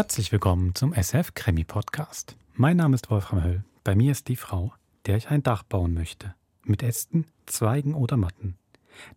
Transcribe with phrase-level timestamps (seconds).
[0.00, 2.34] Herzlich willkommen zum SF Krimi Podcast.
[2.54, 3.64] Mein Name ist Wolfram Höll.
[3.84, 4.72] Bei mir ist die Frau,
[5.04, 6.34] der ich ein Dach bauen möchte.
[6.64, 8.56] Mit Ästen, Zweigen oder Matten.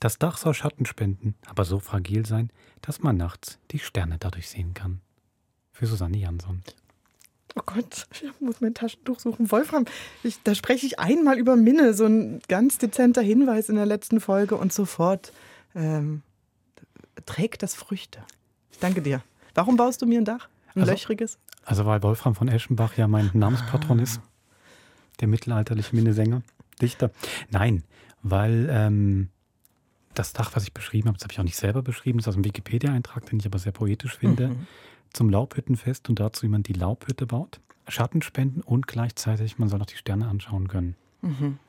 [0.02, 2.50] Das Dach soll Schatten spenden, aber so fragil sein,
[2.82, 5.00] dass man nachts die Sterne dadurch sehen kann.
[5.72, 6.62] Für Susanne Jansson.
[7.56, 9.50] Oh Gott, ich muss mein Taschentuch suchen.
[9.52, 9.86] Wolfram,
[10.22, 14.20] ich, da spreche ich einmal über Minne, so ein ganz dezenter Hinweis in der letzten
[14.20, 15.32] Folge und sofort
[15.76, 16.24] ähm,
[17.26, 18.22] trägt das Früchte.
[18.74, 19.24] Ich danke dir.
[19.56, 20.50] Warum baust du mir ein Dach?
[20.76, 21.38] Ein Also- löchriges?
[21.66, 24.20] Also weil Wolfram von Eschenbach ja mein Namenspatron ist.
[25.20, 26.42] Der mittelalterliche Minnesänger,
[26.82, 27.12] Dichter.
[27.52, 27.84] Nein,
[28.24, 29.30] weil ähm,
[30.14, 32.30] das Dach, was ich beschrieben habe, das habe ich auch nicht selber beschrieben, das ist
[32.30, 34.68] aus einem Wikipedia-Eintrag, den ich aber sehr poetisch finde, Mhm.
[35.14, 37.60] zum Laubhüttenfest und dazu, wie man die Laubhütte baut.
[37.88, 40.96] Schatten spenden und gleichzeitig, man soll auch die Sterne anschauen können.
[41.22, 41.60] Mhm.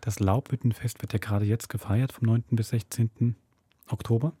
[0.00, 2.44] Das Laubhüttenfest wird ja gerade jetzt gefeiert, vom 9.
[2.56, 3.36] bis 16.
[3.88, 4.32] Oktober.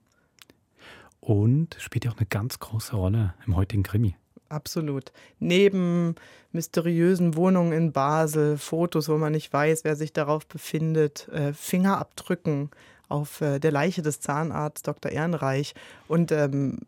[1.20, 4.14] Und spielt ja auch eine ganz große Rolle im heutigen Krimi.
[4.48, 5.12] Absolut.
[5.40, 6.14] Neben
[6.52, 12.70] mysteriösen Wohnungen in Basel, Fotos, wo man nicht weiß, wer sich darauf befindet, äh, Fingerabdrücken
[13.08, 15.12] auf äh, der Leiche des Zahnarztes Dr.
[15.12, 15.74] Ehrenreich.
[16.06, 16.78] Und ähm,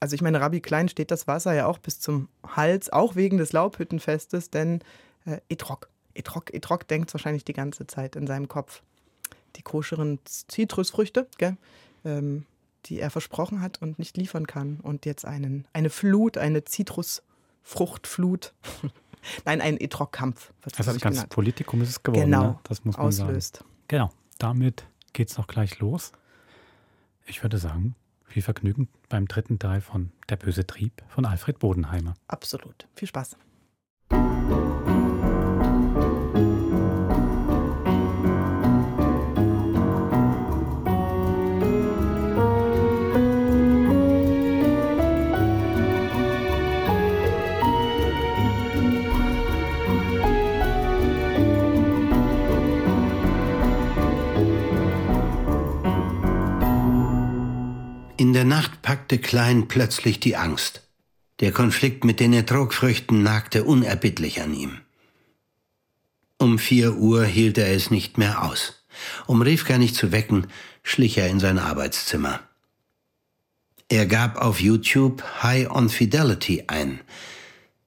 [0.00, 3.38] also ich meine, Rabbi Klein steht das Wasser ja auch bis zum Hals, auch wegen
[3.38, 4.80] des Laubhüttenfestes, denn
[5.24, 8.82] äh, Etrog, Etrog, Etrog denkt wahrscheinlich die ganze Zeit in seinem Kopf.
[9.56, 11.56] Die koscheren Zitrusfrüchte, gell?
[12.04, 12.44] Ähm,
[12.86, 18.54] die er versprochen hat und nicht liefern kann und jetzt einen, eine Flut, eine Zitrusfruchtflut,
[19.44, 22.58] nein, ein Etrog-Kampf, Also glaub das ich, ganze genannt, Politikum ist es geworden, Genau, ne?
[22.64, 23.28] das muss man sagen.
[23.30, 23.64] auslöst.
[23.88, 26.12] Genau, damit geht's noch gleich los.
[27.26, 27.94] Ich würde sagen,
[28.26, 32.14] viel Vergnügen beim dritten Teil von Der böse Trieb von Alfred Bodenheimer.
[32.28, 32.86] Absolut.
[32.94, 33.36] Viel Spaß.
[58.18, 60.82] In der Nacht packte Klein plötzlich die Angst.
[61.38, 64.80] Der Konflikt mit den Ertrogfrüchten nagte unerbittlich an ihm.
[66.36, 68.82] Um vier Uhr hielt er es nicht mehr aus.
[69.28, 70.48] Um Rivka nicht zu wecken,
[70.82, 72.40] schlich er in sein Arbeitszimmer.
[73.88, 76.98] Er gab auf YouTube High on Fidelity ein,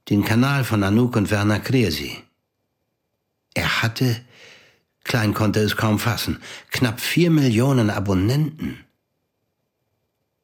[0.07, 2.23] den Kanal von Anouk und Werner Kresi.
[3.53, 4.21] Er hatte,
[5.03, 8.85] Klein konnte es kaum fassen, knapp vier Millionen Abonnenten.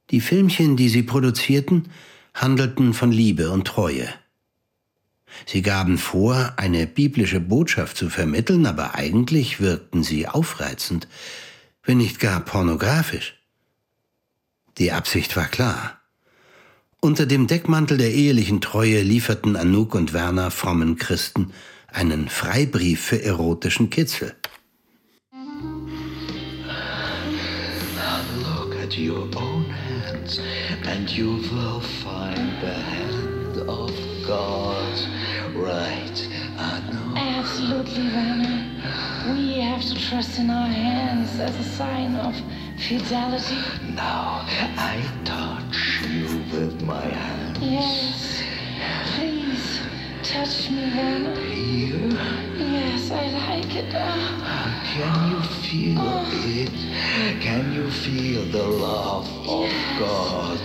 [0.10, 1.90] Die Filmchen, die sie produzierten,
[2.34, 4.08] handelten von Liebe und Treue.
[5.46, 11.08] Sie gaben vor, eine biblische Botschaft zu vermitteln, aber eigentlich wirkten sie aufreizend,
[11.84, 13.36] wenn nicht gar pornografisch.
[14.78, 16.00] Die Absicht war klar.
[17.00, 21.52] Unter dem Deckmantel der ehelichen Treue lieferten Anouk und Werner frommen Christen
[21.88, 24.36] einen Freibrief für erotischen Kitzel.
[28.44, 29.27] Look at own
[30.28, 30.40] hands,
[30.86, 33.92] and you will find the hand of
[34.26, 35.00] God.
[35.56, 36.28] Right,
[36.58, 37.14] I know.
[37.18, 39.34] Absolutely, Werner.
[39.34, 42.36] We have to trust in our hands as a sign of
[42.78, 43.58] fidelity.
[43.94, 44.46] Now
[44.78, 47.58] I touch you with my hand.
[47.58, 48.44] Yes.
[49.16, 49.80] Please,
[50.24, 51.36] touch me, Werner.
[51.42, 51.98] Here,
[52.58, 52.77] Yes,
[53.12, 53.92] I like it.
[53.92, 56.44] Can you feel oh.
[56.46, 57.42] it?
[57.42, 60.60] Can you feel the love of God?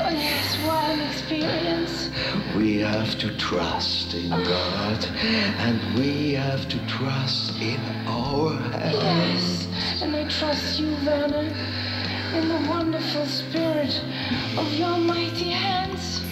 [0.00, 2.10] Oh, yes, what an experience.
[2.56, 4.44] We have to trust in oh.
[4.44, 5.04] God,
[5.58, 9.66] and we have to trust in our hands.
[9.66, 11.52] Yes, and I trust you, Werner,
[12.34, 14.00] in the wonderful spirit
[14.56, 16.23] of your mighty hands.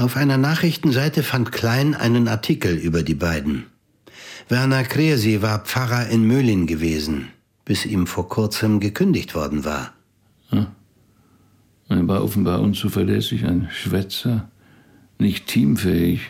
[0.00, 3.66] Auf einer Nachrichtenseite fand Klein einen Artikel über die beiden.
[4.48, 7.28] Werner Kresi war Pfarrer in Möhlin gewesen,
[7.66, 9.92] bis ihm vor kurzem gekündigt worden war.
[11.90, 14.48] Er war offenbar unzuverlässig, ein Schwätzer,
[15.18, 16.22] nicht teamfähig.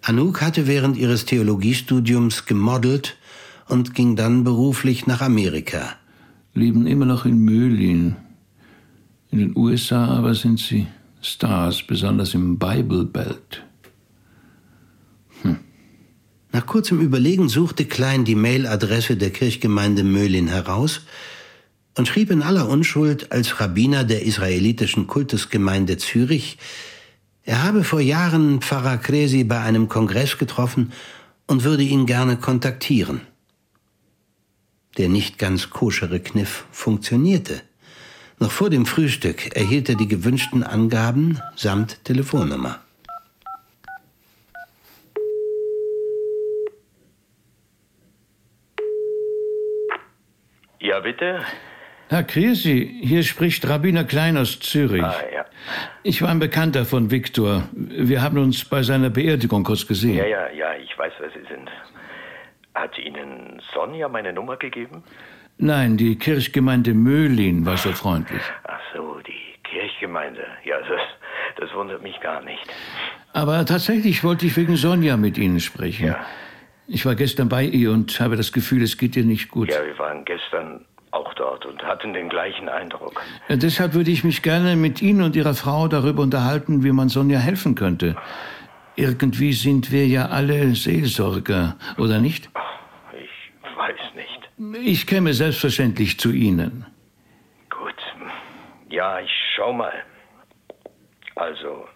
[0.00, 3.18] Anouk hatte während ihres Theologiestudiums gemodelt
[3.68, 5.94] und ging dann beruflich nach Amerika.
[6.54, 8.16] Leben immer noch in Möhlin.
[9.30, 10.86] In den USA aber sind sie
[11.24, 13.64] Stars, besonders im Bible Belt.
[16.52, 21.00] Nach kurzem Überlegen suchte Klein die Mailadresse der Kirchgemeinde Möhlin heraus
[21.96, 26.58] und schrieb in aller Unschuld als Rabbiner der israelitischen Kultusgemeinde Zürich,
[27.42, 30.92] er habe vor Jahren Pfarrer Kresi bei einem Kongress getroffen
[31.46, 33.22] und würde ihn gerne kontaktieren.
[34.96, 37.62] Der nicht ganz koschere Kniff funktionierte.
[38.38, 42.80] Noch vor dem Frühstück erhielt er die gewünschten Angaben samt Telefonnummer.
[50.80, 51.40] Ja, bitte?
[52.10, 55.02] Herr Kresi, hier spricht Rabbiner Klein aus Zürich.
[55.02, 55.44] Ah, ja.
[56.02, 57.68] Ich war ein Bekannter von Viktor.
[57.72, 60.16] Wir haben uns bei seiner Beerdigung kurz gesehen.
[60.16, 61.70] Ja, ja, ja, ich weiß, wer Sie sind.
[62.74, 65.02] Hat Ihnen Sonja meine Nummer gegeben?
[65.58, 68.42] Nein, die Kirchgemeinde Möhlin war so freundlich.
[68.64, 70.44] Ach so, die Kirchgemeinde.
[70.64, 71.00] Ja, das,
[71.60, 72.60] das wundert mich gar nicht.
[73.32, 76.08] Aber tatsächlich wollte ich wegen Sonja mit Ihnen sprechen.
[76.08, 76.26] Ja.
[76.86, 79.70] Ich war gestern bei ihr und habe das Gefühl, es geht ihr nicht gut.
[79.70, 83.22] Ja, wir waren gestern auch dort und hatten den gleichen Eindruck.
[83.48, 87.08] Äh, Deshalb würde ich mich gerne mit Ihnen und Ihrer Frau darüber unterhalten, wie man
[87.08, 88.16] Sonja helfen könnte.
[88.96, 92.44] Irgendwie sind wir ja alle Seelsorger, oder nicht?
[92.44, 92.50] Nicht.
[94.72, 96.86] Ich käme selbstverständlich zu Ihnen.
[97.70, 97.94] Gut.
[98.90, 99.92] Ja, ich schau mal.
[101.36, 101.86] Also,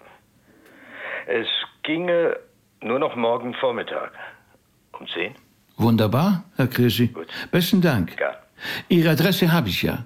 [1.26, 1.46] es
[1.82, 2.36] ginge
[2.80, 4.12] nur noch morgen Vormittag.
[4.98, 5.34] Um 10?
[5.76, 7.08] Wunderbar, Herr Krisi.
[7.08, 7.28] Gut.
[7.50, 8.18] Besten Dank.
[8.18, 8.36] Ja.
[8.88, 10.04] Ihre Adresse habe ich ja.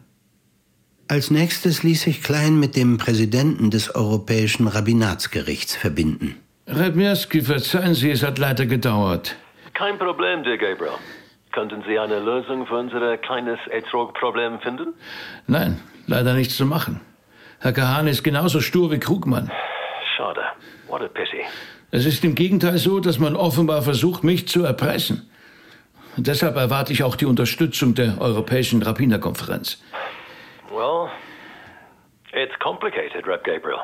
[1.09, 6.37] Als nächstes ließ sich Klein mit dem Präsidenten des Europäischen Rabbinatsgerichts verbinden.
[6.67, 9.37] Redmirski, verzeihen Sie, es hat leider gedauert.
[9.75, 10.93] Kein Problem, Herr Gabriel.
[11.52, 14.94] Könnten Sie eine Lösung für unser kleines Etrog-Problem finden?
[15.46, 17.00] Nein, leider nichts zu machen.
[17.60, 19.50] Herr Kahane ist genauso stur wie Krugmann.
[20.16, 20.40] Schade.
[20.88, 21.43] What a pity.
[21.90, 25.31] Es ist im Gegenteil so, dass man offenbar versucht, mich zu erpressen.
[26.16, 29.82] Und deshalb erwarte ich auch die Unterstützung der Europäischen Rabbinerkonferenz.
[30.70, 31.10] Well,
[32.32, 33.81] it's complicated, Rep Gabriel.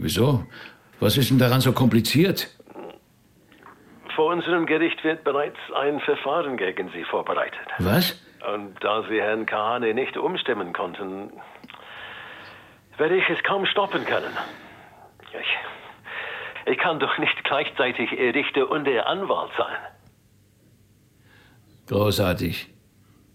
[0.00, 0.46] Wieso?
[1.00, 2.48] Was ist denn daran so kompliziert?
[4.18, 7.68] Vor unserem Gericht wird bereits ein Verfahren gegen Sie vorbereitet.
[7.78, 8.20] Was?
[8.52, 11.30] Und da Sie Herrn Kahane nicht umstimmen konnten,
[12.96, 14.32] werde ich es kaum stoppen können.
[15.40, 19.76] Ich, ich kann doch nicht gleichzeitig Ihr Richter und Ihr Anwalt sein.
[21.86, 22.74] Großartig.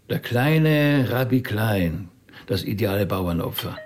[0.09, 2.09] Der kleine Rabbi Klein,
[2.47, 3.77] das ideale Bauernopfer.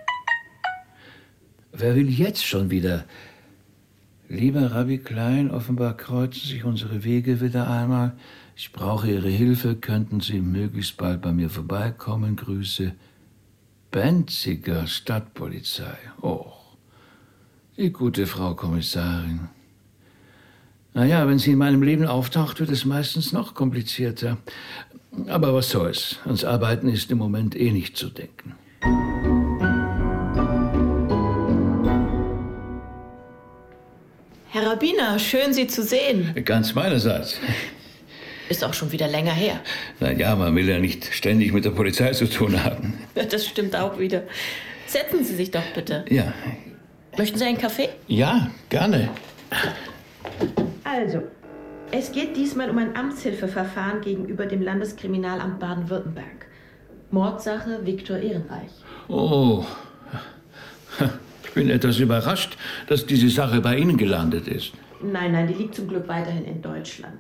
[1.74, 3.04] Wer will jetzt schon wieder?
[4.30, 8.14] Lieber Rabbi Klein, offenbar kreuzen sich unsere Wege wieder einmal.
[8.58, 9.76] Ich brauche Ihre Hilfe.
[9.76, 12.36] Könnten Sie möglichst bald bei mir vorbeikommen?
[12.36, 12.94] Grüße.
[13.90, 15.98] Benziger Stadtpolizei.
[16.22, 16.52] Oh,
[17.78, 19.48] die gute Frau Kommissarin.
[20.94, 24.38] Naja, wenn sie in meinem Leben auftaucht, wird es meistens noch komplizierter.
[25.28, 26.18] Aber was soll's?
[26.26, 28.56] Ans Arbeiten ist im Moment eh nicht zu denken.
[34.58, 36.34] Herr Rabbiner, schön Sie zu sehen.
[36.44, 37.40] Ganz meinerseits.
[38.50, 39.60] Ist auch schon wieder länger her.
[40.00, 42.96] Na ja, man will ja nicht ständig mit der Polizei zu tun haben.
[43.30, 44.24] Das stimmt auch wieder.
[44.88, 46.06] Setzen Sie sich doch bitte.
[46.10, 46.34] Ja,
[47.20, 47.90] Möchten Sie einen Kaffee?
[48.08, 49.10] ja, gerne.
[50.84, 51.22] Also,
[51.92, 56.48] es geht diesmal um ein Amtshilfeverfahren gegenüber dem Landeskriminalamt Baden-Württemberg.
[57.12, 58.72] Mordsache Viktor Ehrenreich.
[59.08, 59.64] Oh,
[61.58, 62.56] bin etwas überrascht,
[62.88, 64.74] dass diese Sache bei Ihnen gelandet ist.
[65.02, 67.18] Nein, nein, die liegt zum Glück weiterhin in Deutschland.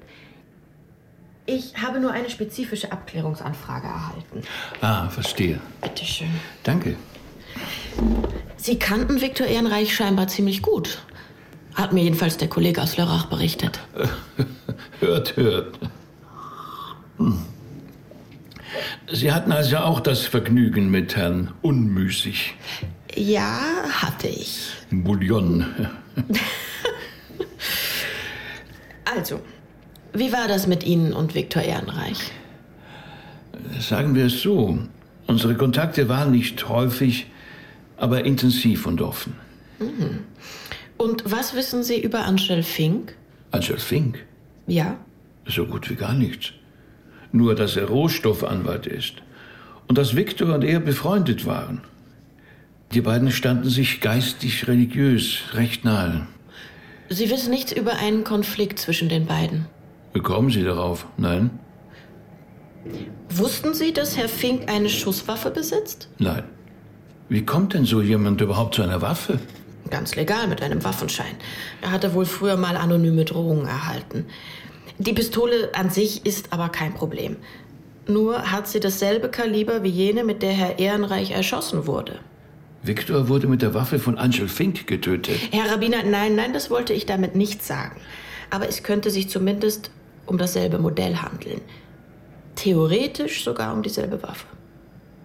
[1.47, 4.41] Ich habe nur eine spezifische Abklärungsanfrage erhalten.
[4.81, 5.59] Ah, verstehe.
[5.81, 6.29] Bitte schön.
[6.63, 6.95] Danke.
[8.57, 11.03] Sie kannten Viktor Ehrenreich scheinbar ziemlich gut.
[11.73, 13.79] Hat mir jedenfalls der Kollege aus Lörrach berichtet.
[14.99, 15.79] Hört, hört.
[17.17, 17.39] Hm.
[19.11, 22.55] Sie hatten also auch das Vergnügen mit Herrn Unmüßig.
[23.17, 23.59] Ja,
[23.89, 24.71] hatte ich.
[24.91, 25.65] Bouillon.
[29.09, 29.39] Also,
[30.13, 32.31] wie war das mit Ihnen und Viktor Ehrenreich?
[33.79, 34.79] Sagen wir es so.
[35.27, 37.27] Unsere Kontakte waren nicht häufig,
[37.95, 39.33] aber intensiv und offen.
[40.97, 43.15] Und was wissen Sie über Angel Fink?
[43.51, 44.25] Angel Fink?
[44.67, 44.97] Ja?
[45.45, 46.51] So gut wie gar nichts.
[47.31, 49.15] Nur, dass er Rohstoffanwalt ist.
[49.87, 51.81] Und dass Viktor und er befreundet waren.
[52.93, 56.27] Die beiden standen sich geistig religiös recht nahe.
[57.09, 59.65] Sie wissen nichts über einen Konflikt zwischen den beiden.
[60.13, 61.05] Wie kommen Sie darauf?
[61.17, 61.51] Nein?
[63.29, 66.09] Wussten Sie, dass Herr Fink eine Schusswaffe besitzt?
[66.17, 66.43] Nein.
[67.29, 69.39] Wie kommt denn so jemand überhaupt zu einer Waffe?
[69.89, 71.35] Ganz legal mit einem Waffenschein.
[71.81, 74.25] Er hatte wohl früher mal anonyme Drohungen erhalten.
[74.97, 77.35] Die Pistole an sich ist aber kein Problem.
[78.07, 82.19] Nur hat sie dasselbe Kaliber wie jene, mit der Herr Ehrenreich erschossen wurde.
[82.83, 85.37] Viktor wurde mit der Waffe von Angel Fink getötet.
[85.51, 87.99] Herr Rabbiner, nein, nein, das wollte ich damit nicht sagen.
[88.49, 89.91] Aber es könnte sich zumindest
[90.25, 91.61] um dasselbe Modell handeln.
[92.55, 94.47] Theoretisch sogar um dieselbe Waffe.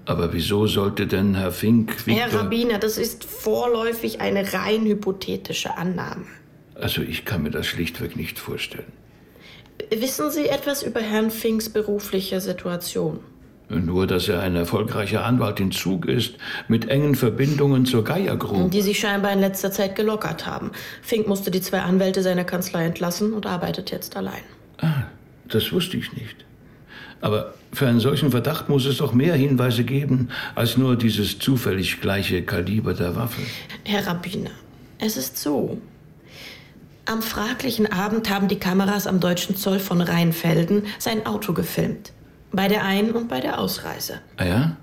[0.04, 2.40] Aber wieso sollte denn Herr Fink Herr Victor...
[2.40, 6.24] Rabbiner, das ist vorläufig eine rein hypothetische Annahme.
[6.74, 8.92] Also ich kann mir das schlichtweg nicht vorstellen.
[9.90, 13.20] Wissen Sie etwas über Herrn Finks berufliche Situation?
[13.80, 16.34] Nur, dass er ein erfolgreicher Anwalt in Zug ist,
[16.68, 18.70] mit engen Verbindungen zur Geier Group.
[18.70, 20.72] Die sich scheinbar in letzter Zeit gelockert haben.
[21.00, 24.42] Fink musste die zwei Anwälte seiner Kanzlei entlassen und arbeitet jetzt allein.
[24.78, 25.04] Ah,
[25.48, 26.36] das wusste ich nicht.
[27.20, 32.00] Aber für einen solchen Verdacht muss es doch mehr Hinweise geben, als nur dieses zufällig
[32.00, 33.40] gleiche Kaliber der Waffe.
[33.84, 34.50] Herr Rabbiner,
[34.98, 35.80] es ist so.
[37.04, 42.12] Am fraglichen Abend haben die Kameras am deutschen Zoll von Rheinfelden sein Auto gefilmt.
[42.52, 44.20] Bei der Ein- und bei der Ausreise.
[44.36, 44.76] Ah ja?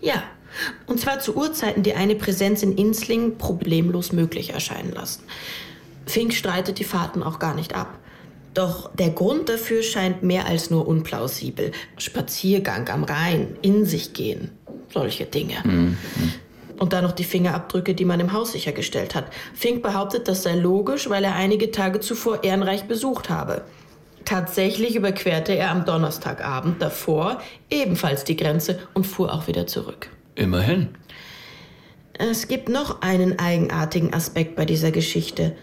[0.00, 0.22] Ja,
[0.86, 5.24] und zwar zu Uhrzeiten, die eine Präsenz in Inslingen problemlos möglich erscheinen lassen.
[6.06, 7.98] Fink streitet die Fahrten auch gar nicht ab.
[8.54, 11.72] Doch der Grund dafür scheint mehr als nur unplausibel.
[11.98, 14.50] Spaziergang am Rhein, in sich gehen,
[14.94, 15.56] solche Dinge.
[16.78, 19.26] Und dann noch die Fingerabdrücke, die man im Haus sichergestellt hat.
[19.54, 23.62] Fink behauptet, das sei logisch, weil er einige Tage zuvor Ehrenreich besucht habe.
[24.26, 27.40] Tatsächlich überquerte er am Donnerstagabend davor
[27.70, 30.10] ebenfalls die Grenze und fuhr auch wieder zurück.
[30.34, 30.88] Immerhin.
[32.18, 35.56] Es gibt noch einen eigenartigen Aspekt bei dieser Geschichte.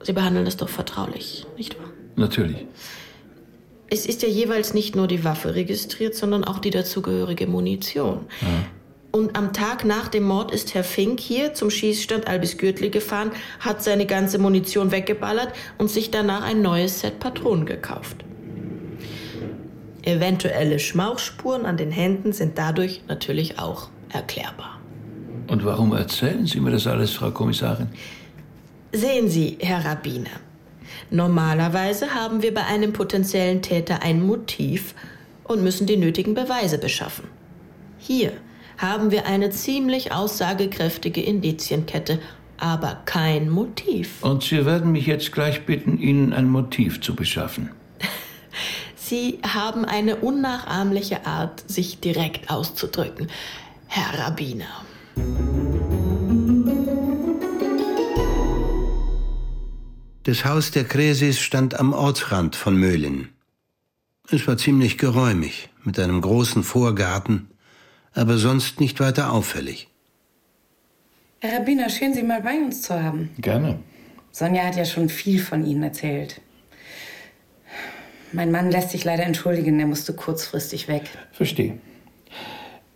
[0.00, 1.90] Sie behandeln es doch vertraulich, nicht wahr?
[2.16, 2.66] Natürlich.
[3.90, 8.26] Es ist ja jeweils nicht nur die Waffe registriert, sondern auch die dazugehörige Munition.
[9.12, 13.30] Und am Tag nach dem Mord ist Herr Fink hier zum Schießstand Albis Gürtli gefahren,
[13.60, 18.24] hat seine ganze Munition weggeballert und sich danach ein neues Set Patronen gekauft.
[20.02, 24.80] Eventuelle Schmauchspuren an den Händen sind dadurch natürlich auch erklärbar.
[25.46, 27.88] Und warum erzählen Sie mir das alles, Frau Kommissarin?
[28.92, 30.40] Sehen Sie, Herr Rabbiner,
[31.10, 34.94] normalerweise haben wir bei einem potenziellen Täter ein Motiv
[35.44, 37.24] und müssen die nötigen Beweise beschaffen.
[37.98, 38.32] Hier
[38.82, 42.18] haben wir eine ziemlich aussagekräftige Indizienkette,
[42.58, 44.22] aber kein Motiv.
[44.22, 47.70] Und Sie werden mich jetzt gleich bitten, Ihnen ein Motiv zu beschaffen.
[48.96, 53.28] Sie haben eine unnachahmliche Art, sich direkt auszudrücken,
[53.86, 54.84] Herr Rabbiner.
[60.24, 63.28] Das Haus der Kräsis stand am Ortsrand von Möhlin.
[64.28, 67.51] Es war ziemlich geräumig, mit einem großen Vorgarten,
[68.14, 69.88] aber sonst nicht weiter auffällig.
[71.40, 73.30] Herr Rabbiner, schön, Sie mal bei uns zu haben.
[73.38, 73.78] Gerne.
[74.30, 76.40] Sonja hat ja schon viel von Ihnen erzählt.
[78.32, 81.02] Mein Mann lässt sich leider entschuldigen, er musste kurzfristig weg.
[81.32, 81.78] Verstehe.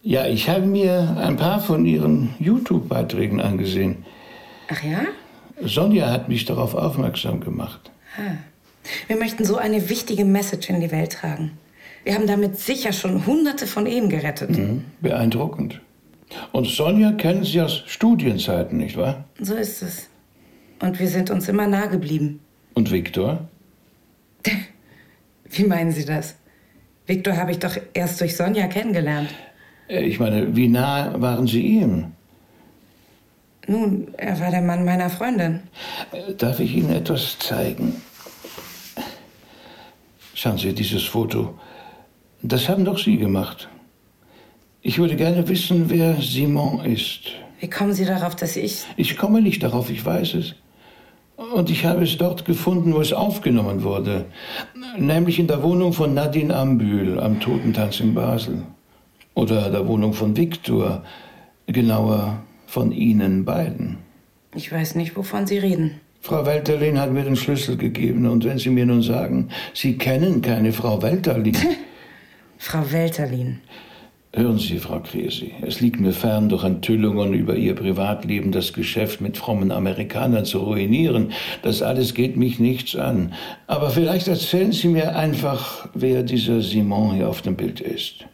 [0.02, 4.04] Ja, ich habe mir ein paar von Ihren YouTube-Beiträgen angesehen.
[4.70, 5.00] Ach ja?
[5.60, 7.90] Sonja hat mich darauf aufmerksam gemacht.
[8.16, 8.36] Ah.
[9.08, 11.58] Wir möchten so eine wichtige Message in die Welt tragen.
[12.06, 14.50] Wir haben damit sicher schon hunderte von Ehen gerettet.
[14.50, 14.84] Mhm.
[15.00, 15.80] Beeindruckend.
[16.52, 19.24] Und Sonja kennen Sie aus Studienzeiten, nicht wahr?
[19.40, 20.08] So ist es.
[20.80, 22.38] Und wir sind uns immer nah geblieben.
[22.74, 23.48] Und Viktor?
[25.50, 26.36] Wie meinen Sie das?
[27.08, 29.30] Viktor habe ich doch erst durch Sonja kennengelernt.
[29.88, 32.12] Äh, Ich meine, wie nah waren Sie ihm?
[33.66, 35.58] Nun, er war der Mann meiner Freundin.
[36.12, 38.00] Äh, Darf ich Ihnen etwas zeigen?
[40.34, 41.58] Schauen Sie dieses Foto.
[42.48, 43.68] Das haben doch Sie gemacht.
[44.80, 47.22] Ich würde gerne wissen, wer Simon ist.
[47.58, 48.84] Wie kommen Sie darauf, dass ich...
[48.96, 50.54] Ich komme nicht darauf, ich weiß es.
[51.36, 54.26] Und ich habe es dort gefunden, wo es aufgenommen wurde.
[54.96, 58.62] Nämlich in der Wohnung von Nadine Ambühl am Totentanz in Basel.
[59.34, 61.02] Oder der Wohnung von Viktor.
[61.66, 63.98] Genauer von Ihnen beiden.
[64.54, 66.00] Ich weiß nicht, wovon Sie reden.
[66.20, 68.28] Frau Welterlin hat mir den Schlüssel gegeben.
[68.28, 71.56] Und wenn Sie mir nun sagen, Sie kennen keine Frau Welterlin.
[72.58, 73.60] Frau Welterlin.
[74.34, 79.22] Hören Sie, Frau Kresi, es liegt mir fern, durch Enthüllungen über Ihr Privatleben das Geschäft
[79.22, 81.32] mit frommen Amerikanern zu ruinieren.
[81.62, 83.32] Das alles geht mich nichts an.
[83.66, 88.26] Aber vielleicht erzählen Sie mir einfach, wer dieser Simon hier auf dem Bild ist.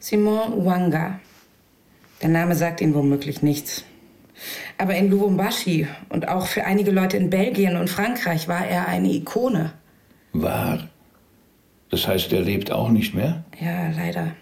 [0.00, 1.20] Simon Wanga.
[2.20, 3.84] Der Name sagt Ihnen womöglich nichts.
[4.78, 9.12] Aber in Lubumbashi und auch für einige Leute in Belgien und Frankreich war er eine
[9.12, 9.74] Ikone.
[10.32, 10.88] Wahr?
[11.90, 13.44] Das heißt, er lebt auch nicht mehr?
[13.60, 14.32] Ja, leider.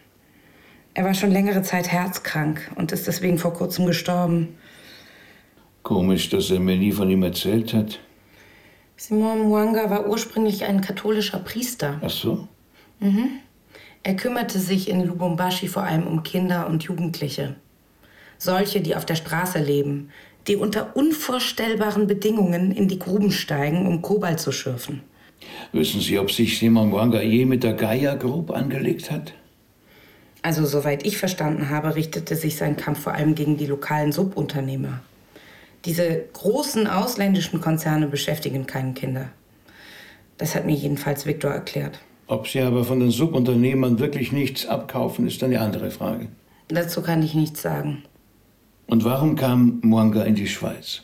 [0.94, 4.56] Er war schon längere Zeit herzkrank und ist deswegen vor kurzem gestorben.
[5.82, 7.98] Komisch, dass er mir nie von ihm erzählt hat.
[8.96, 11.98] Simon Mwanga war ursprünglich ein katholischer Priester.
[12.02, 12.46] Ach so?
[13.00, 13.40] Mhm.
[14.04, 17.56] Er kümmerte sich in Lubumbashi vor allem um Kinder und Jugendliche.
[18.38, 20.10] Solche, die auf der Straße leben,
[20.46, 25.02] die unter unvorstellbaren Bedingungen in die Gruben steigen, um Kobalt zu schürfen.
[25.72, 29.32] Wissen Sie, ob sich Simon Mwanga je mit der Gaia Group angelegt hat?
[30.42, 35.00] Also, soweit ich verstanden habe, richtete sich sein Kampf vor allem gegen die lokalen Subunternehmer.
[35.84, 39.28] Diese großen ausländischen Konzerne beschäftigen keine Kinder.
[40.38, 42.00] Das hat mir jedenfalls Viktor erklärt.
[42.26, 46.28] Ob Sie aber von den Subunternehmern wirklich nichts abkaufen, ist eine andere Frage.
[46.68, 48.02] Dazu kann ich nichts sagen.
[48.86, 51.02] Und warum kam Mwanga in die Schweiz?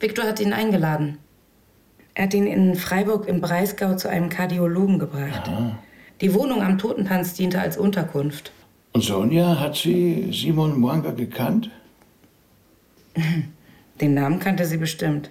[0.00, 1.18] Viktor hat ihn eingeladen.
[2.18, 5.46] Er hat ihn in Freiburg im Breisgau zu einem Kardiologen gebracht.
[5.46, 5.78] Aha.
[6.20, 8.50] Die Wohnung am Totentanz diente als Unterkunft.
[8.92, 11.70] Und Sonja, hat sie Simon Mwanga gekannt?
[14.00, 15.30] Den Namen kannte sie bestimmt.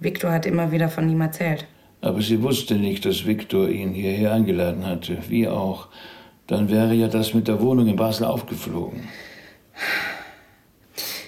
[0.00, 1.66] Viktor hat immer wieder von ihm erzählt.
[2.00, 5.18] Aber sie wusste nicht, dass Viktor ihn hierher eingeladen hatte.
[5.28, 5.88] Wie auch.
[6.46, 9.06] Dann wäre ja das mit der Wohnung in Basel aufgeflogen.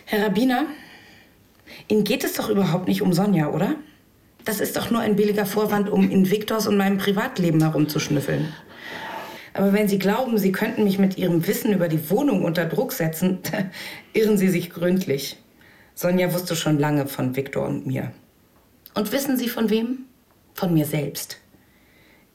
[0.06, 0.64] Herr Rabbiner,
[1.88, 3.76] Ihnen geht es doch überhaupt nicht um Sonja, oder?
[4.45, 8.53] Das ist doch nur ein billiger Vorwand, um in Viktors und meinem Privatleben herumzuschnüffeln.
[9.55, 12.93] Aber wenn Sie glauben, Sie könnten mich mit Ihrem Wissen über die Wohnung unter Druck
[12.93, 13.39] setzen,
[14.13, 15.37] irren Sie sich gründlich.
[15.95, 18.13] Sonja wusste schon lange von Viktor und mir.
[18.95, 20.07] Und wissen Sie von wem?
[20.55, 21.39] Von mir selbst.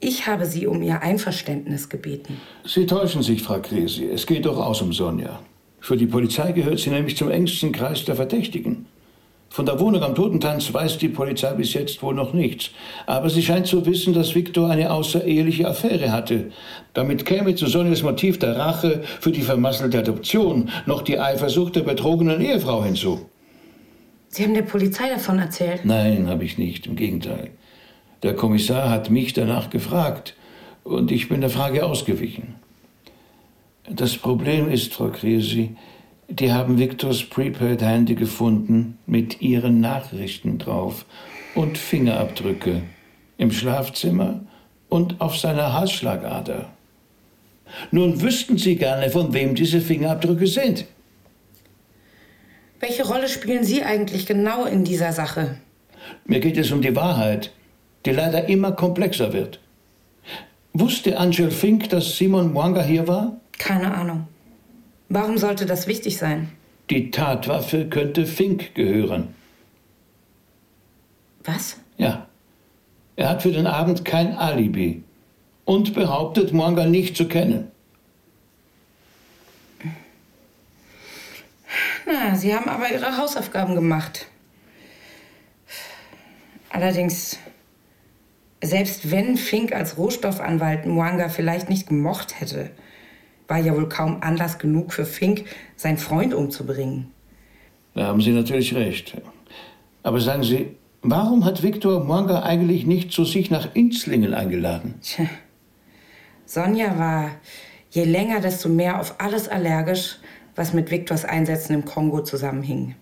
[0.02, 2.40] Ich habe sie um ihr Einverständnis gebeten.
[2.66, 4.06] Sie täuschen sich, Frau Kresi.
[4.06, 5.42] Es geht durchaus um Sonja.
[5.82, 8.86] Für die Polizei gehört sie nämlich zum engsten Kreis der Verdächtigen.
[9.52, 12.70] Von der Wohnung am Totentanz weiß die Polizei bis jetzt wohl noch nichts.
[13.08, 16.52] Aber sie scheint zu wissen, dass Viktor eine außereheliche Affäre hatte.
[16.94, 21.82] Damit käme zu Sonjas Motiv der Rache für die vermasselte Adoption noch die Eifersucht der
[21.82, 23.26] betrogenen Ehefrau hinzu.
[24.28, 25.84] Sie haben der Polizei davon erzählt?
[25.84, 26.86] Nein, habe ich nicht.
[26.86, 27.50] Im Gegenteil.
[28.22, 30.36] Der Kommissar hat mich danach gefragt
[30.84, 32.56] und ich bin der Frage ausgewichen.
[33.90, 35.76] Das Problem ist, Frau Kresi,
[36.30, 41.06] die haben Viktors Prepaid Handy gefunden mit ihren Nachrichten drauf
[41.56, 42.84] und Fingerabdrücke
[43.38, 44.42] im Schlafzimmer
[44.90, 46.70] und auf seiner Halsschlagader.
[47.92, 50.86] Nun wüssten Sie gerne, von wem diese Fingerabdrücke sind.
[52.80, 55.58] Welche Rolle spielen Sie eigentlich genau in dieser Sache?
[56.26, 57.52] Mir geht es um die Wahrheit,
[58.06, 59.60] die leider immer komplexer wird.
[60.74, 63.38] Wusste Angel Fink, dass Simon Mwanga hier war?
[63.58, 64.28] Keine Ahnung.
[65.10, 66.52] Warum sollte das wichtig sein?
[66.92, 69.34] Die Tatwaffe könnte Fink gehören.
[71.44, 71.78] Was?
[71.98, 72.28] Ja.
[73.16, 75.04] Er hat für den Abend kein Alibi
[75.66, 77.72] und behauptet, Mwanga nicht zu kennen.
[82.06, 84.28] Na, Sie haben aber Ihre Hausaufgaben gemacht.
[86.70, 87.38] Allerdings,
[88.64, 92.72] selbst wenn Fink als Rohstoffanwalt Mwanga vielleicht nicht gemocht hätte,
[93.50, 97.12] war ja wohl kaum Anlass genug für Fink, seinen Freund umzubringen.
[97.96, 99.18] Da haben Sie natürlich recht.
[100.04, 104.96] Aber sagen Sie, warum hat Viktor Mwanga eigentlich nicht zu sich nach Inzlingen eingeladen?
[105.02, 105.26] Tja.
[106.46, 107.32] Sonja war
[107.90, 110.18] je länger, desto mehr auf alles allergisch,
[110.56, 112.96] was mit Viktors Einsätzen im Kongo zusammenhing.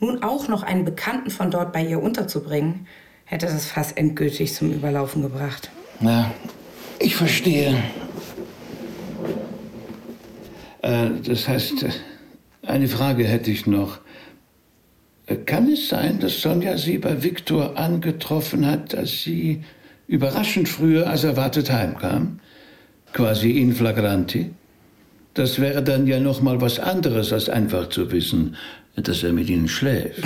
[0.00, 2.86] Nun auch noch einen Bekannten von dort bei ihr unterzubringen,
[3.24, 5.70] hätte das fast endgültig zum Überlaufen gebracht.
[6.00, 6.30] Na,
[6.98, 7.76] ich verstehe.
[10.82, 11.90] Äh, das heißt, äh,
[12.66, 14.00] eine Frage hätte ich noch.
[15.26, 19.62] Äh, Kann es sein, dass Sonja Sie bei Viktor angetroffen hat, als sie
[20.06, 22.40] überraschend früher als erwartet heimkam?
[23.12, 24.50] Quasi in flagranti?
[25.34, 28.56] Das wäre dann ja noch mal was anderes, als einfach zu wissen,
[28.96, 30.22] dass er mit Ihnen schläft.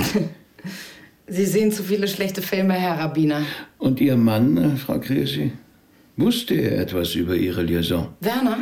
[1.27, 3.43] Sie sehen zu viele schlechte Filme, Herr Rabbiner.
[3.79, 5.53] Und Ihr Mann, Frau Kresi,
[6.17, 8.09] wusste er etwas über Ihre Liaison?
[8.21, 8.59] Werner?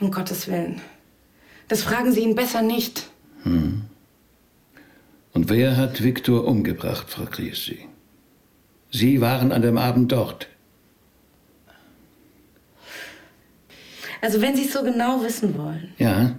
[0.00, 0.80] Um Gottes Willen.
[1.68, 3.10] Das fragen Sie ihn besser nicht.
[3.42, 3.82] Hm.
[5.32, 7.86] Und wer hat Viktor umgebracht, Frau Kresi?
[8.90, 10.48] Sie waren an dem Abend dort.
[14.22, 15.92] Also wenn Sie es so genau wissen wollen.
[15.98, 16.38] Ja?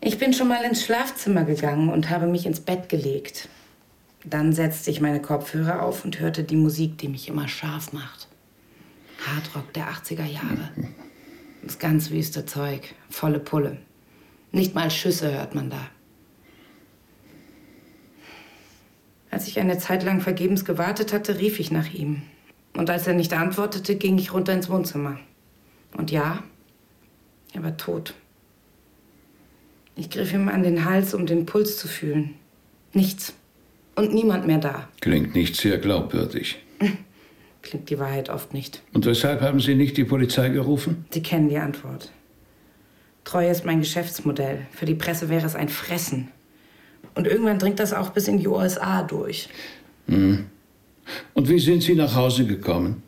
[0.00, 3.48] Ich bin schon mal ins Schlafzimmer gegangen und habe mich ins Bett gelegt.
[4.24, 8.28] Dann setzte ich meine Kopfhörer auf und hörte die Musik, die mich immer scharf macht.
[9.26, 10.70] Hardrock der 80er Jahre.
[11.64, 13.78] Das ganz wüste Zeug, volle Pulle.
[14.52, 15.88] Nicht mal Schüsse hört man da.
[19.30, 22.22] Als ich eine Zeit lang vergebens gewartet hatte, rief ich nach ihm.
[22.76, 25.18] Und als er nicht antwortete, ging ich runter ins Wohnzimmer.
[25.96, 26.44] Und ja,
[27.54, 28.14] er war tot.
[29.96, 32.34] Ich griff ihm an den Hals, um den Puls zu fühlen.
[32.92, 33.32] Nichts.
[33.96, 34.88] Und niemand mehr da.
[35.00, 36.58] Klingt nicht sehr glaubwürdig.
[37.64, 38.82] Klingt die Wahrheit oft nicht.
[38.92, 41.06] Und weshalb haben Sie nicht die Polizei gerufen?
[41.10, 42.12] Sie kennen die Antwort.
[43.24, 44.66] Treue ist mein Geschäftsmodell.
[44.70, 46.28] Für die Presse wäre es ein Fressen.
[47.14, 49.48] Und irgendwann dringt das auch bis in die USA durch.
[50.08, 50.44] Hm.
[51.32, 53.02] Und wie sind Sie nach Hause gekommen?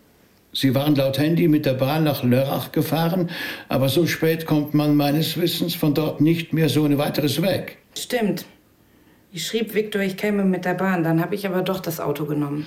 [0.54, 3.28] Sie waren laut Handy mit der Bahn nach Lörrach gefahren,
[3.68, 7.76] aber so spät kommt man meines Wissens von dort nicht mehr so ohne weiteres weg.
[7.94, 8.46] Stimmt.
[9.32, 11.04] Ich schrieb Viktor, ich käme mit der Bahn.
[11.04, 12.64] Dann habe ich aber doch das Auto genommen.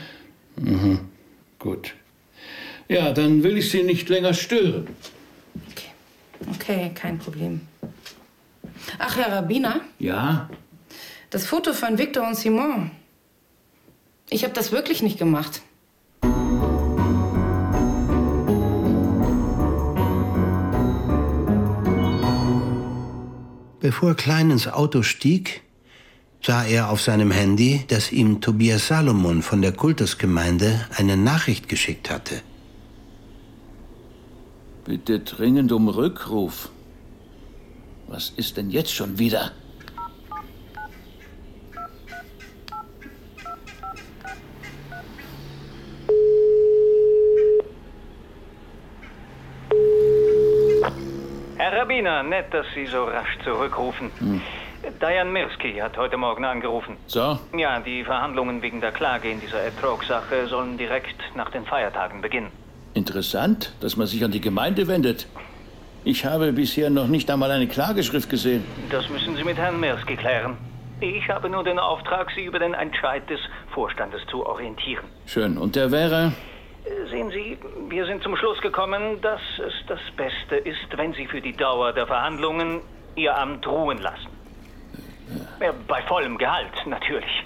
[0.56, 0.99] Mhm.
[1.60, 1.93] Gut.
[2.88, 4.88] Ja, dann will ich Sie nicht länger stören.
[6.56, 7.62] Okay, kein Problem.
[8.98, 10.50] Ach, Herr Rabbiner, Ja?
[11.30, 12.89] das Foto von Viktor und Simon.
[14.32, 15.62] Ich habe das wirklich nicht gemacht.
[23.80, 25.62] Bevor Klein ins Auto stieg,
[26.41, 32.10] sah er auf seinem Handy, dass ihm Tobias Salomon von der Kultusgemeinde eine Nachricht geschickt
[32.10, 32.41] hatte.
[34.86, 36.69] Bitte dringend um Rückruf.
[38.08, 39.52] Was ist denn jetzt schon wieder?
[51.58, 54.10] Herr Rabbiner, nett, dass Sie so rasch zurückrufen.
[55.01, 56.97] Diane Mirsky hat heute Morgen angerufen.
[57.07, 57.39] So?
[57.55, 62.51] Ja, die Verhandlungen wegen der Klage in dieser Ertrog-Sache sollen direkt nach den Feiertagen beginnen.
[62.93, 65.27] Interessant, dass man sich an die Gemeinde wendet.
[66.03, 68.65] Ich habe bisher noch nicht einmal eine Klageschrift gesehen.
[68.89, 70.57] Das müssen Sie mit Herrn Mirsky klären.
[70.99, 73.39] Ich habe nur den Auftrag, Sie über den Entscheid des
[73.73, 75.05] Vorstandes zu orientieren.
[75.25, 75.57] Schön.
[75.57, 76.33] Und der wäre?
[77.09, 77.57] Sehen Sie,
[77.88, 81.93] wir sind zum Schluss gekommen, dass es das Beste ist, wenn Sie für die Dauer
[81.93, 82.81] der Verhandlungen
[83.15, 84.38] Ihr Amt ruhen lassen.
[85.60, 87.43] Ja, bei vollem Gehalt, natürlich.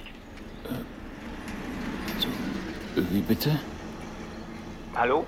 [2.96, 3.60] Wie bitte?
[4.96, 5.26] Hallo?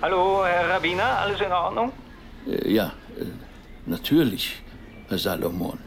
[0.00, 1.92] Hallo, Herr Rabbiner, alles in Ordnung?
[2.46, 3.24] Äh, ja, äh,
[3.86, 4.62] natürlich,
[5.08, 5.78] Herr Salomon.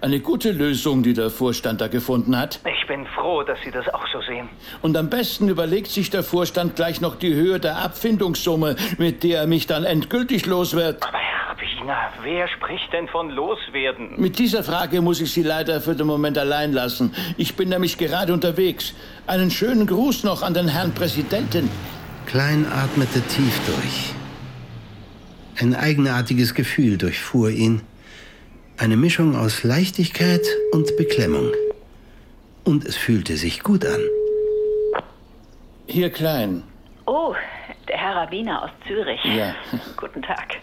[0.00, 2.60] Eine gute Lösung, die der Vorstand da gefunden hat.
[2.64, 4.48] Ich bin froh, dass Sie das auch so sehen.
[4.82, 9.40] Und am besten überlegt sich der Vorstand gleich noch die Höhe der Abfindungssumme, mit der
[9.40, 11.02] er mich dann endgültig los wird.
[11.06, 11.39] Aber Herr
[11.80, 14.20] Rabbiner, wer spricht denn von Loswerden?
[14.20, 17.14] Mit dieser Frage muss ich Sie leider für den Moment allein lassen.
[17.38, 18.94] Ich bin nämlich gerade unterwegs.
[19.26, 21.70] Einen schönen Gruß noch an den Herrn Präsidenten.
[22.26, 24.14] Klein atmete tief durch.
[25.58, 27.82] Ein eigenartiges Gefühl durchfuhr ihn.
[28.76, 31.50] Eine Mischung aus Leichtigkeit und Beklemmung.
[32.64, 34.00] Und es fühlte sich gut an.
[35.86, 36.62] Hier Klein.
[37.06, 37.34] Oh,
[37.88, 39.24] der Herr Rabbiner aus Zürich.
[39.24, 39.54] Ja.
[39.96, 40.56] Guten Tag.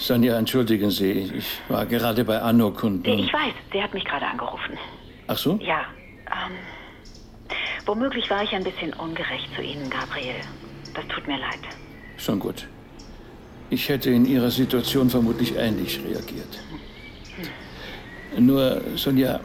[0.00, 3.06] Sonja, entschuldigen Sie, ich war gerade bei Anuk und...
[3.06, 4.78] Ich weiß, sie hat mich gerade angerufen.
[5.26, 5.58] Ach so?
[5.62, 5.84] Ja,
[6.26, 6.56] ähm,
[7.84, 10.36] womöglich war ich ein bisschen ungerecht zu Ihnen, Gabriel.
[10.94, 11.60] Das tut mir leid.
[12.16, 12.66] Schon gut.
[13.68, 16.58] Ich hätte in Ihrer Situation vermutlich ähnlich reagiert.
[18.38, 19.40] Nur, Sonja,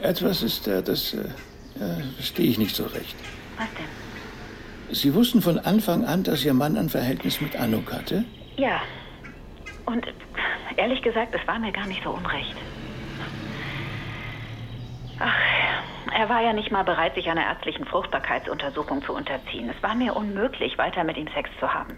[0.00, 1.28] etwas ist da, das äh,
[2.16, 3.16] verstehe ich nicht so recht.
[3.58, 4.94] Was denn?
[4.94, 8.24] Sie wussten von Anfang an, dass Ihr Mann ein Verhältnis mit Anuk hatte?
[8.56, 8.80] Ja.
[9.88, 10.06] Und
[10.76, 12.54] ehrlich gesagt, es war mir gar nicht so unrecht.
[15.18, 15.34] Ach,
[16.12, 19.70] er war ja nicht mal bereit, sich einer ärztlichen Fruchtbarkeitsuntersuchung zu unterziehen.
[19.74, 21.96] Es war mir unmöglich, weiter mit ihm Sex zu haben.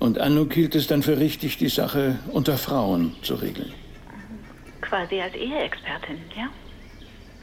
[0.00, 3.72] Und Anuk hielt es dann für richtig, die Sache unter Frauen zu regeln.
[4.80, 6.48] Quasi als Eheexpertin, ja?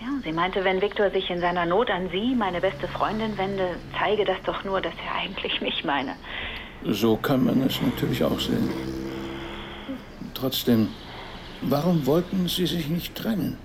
[0.02, 3.78] Ja, sie meinte, wenn Viktor sich in seiner Not an Sie, meine beste Freundin, wende,
[3.98, 6.16] zeige das doch nur, dass er eigentlich mich meine.
[6.86, 8.70] So kann man es natürlich auch sehen.
[10.34, 10.90] Trotzdem,
[11.62, 13.58] warum wollten Sie sich nicht trennen?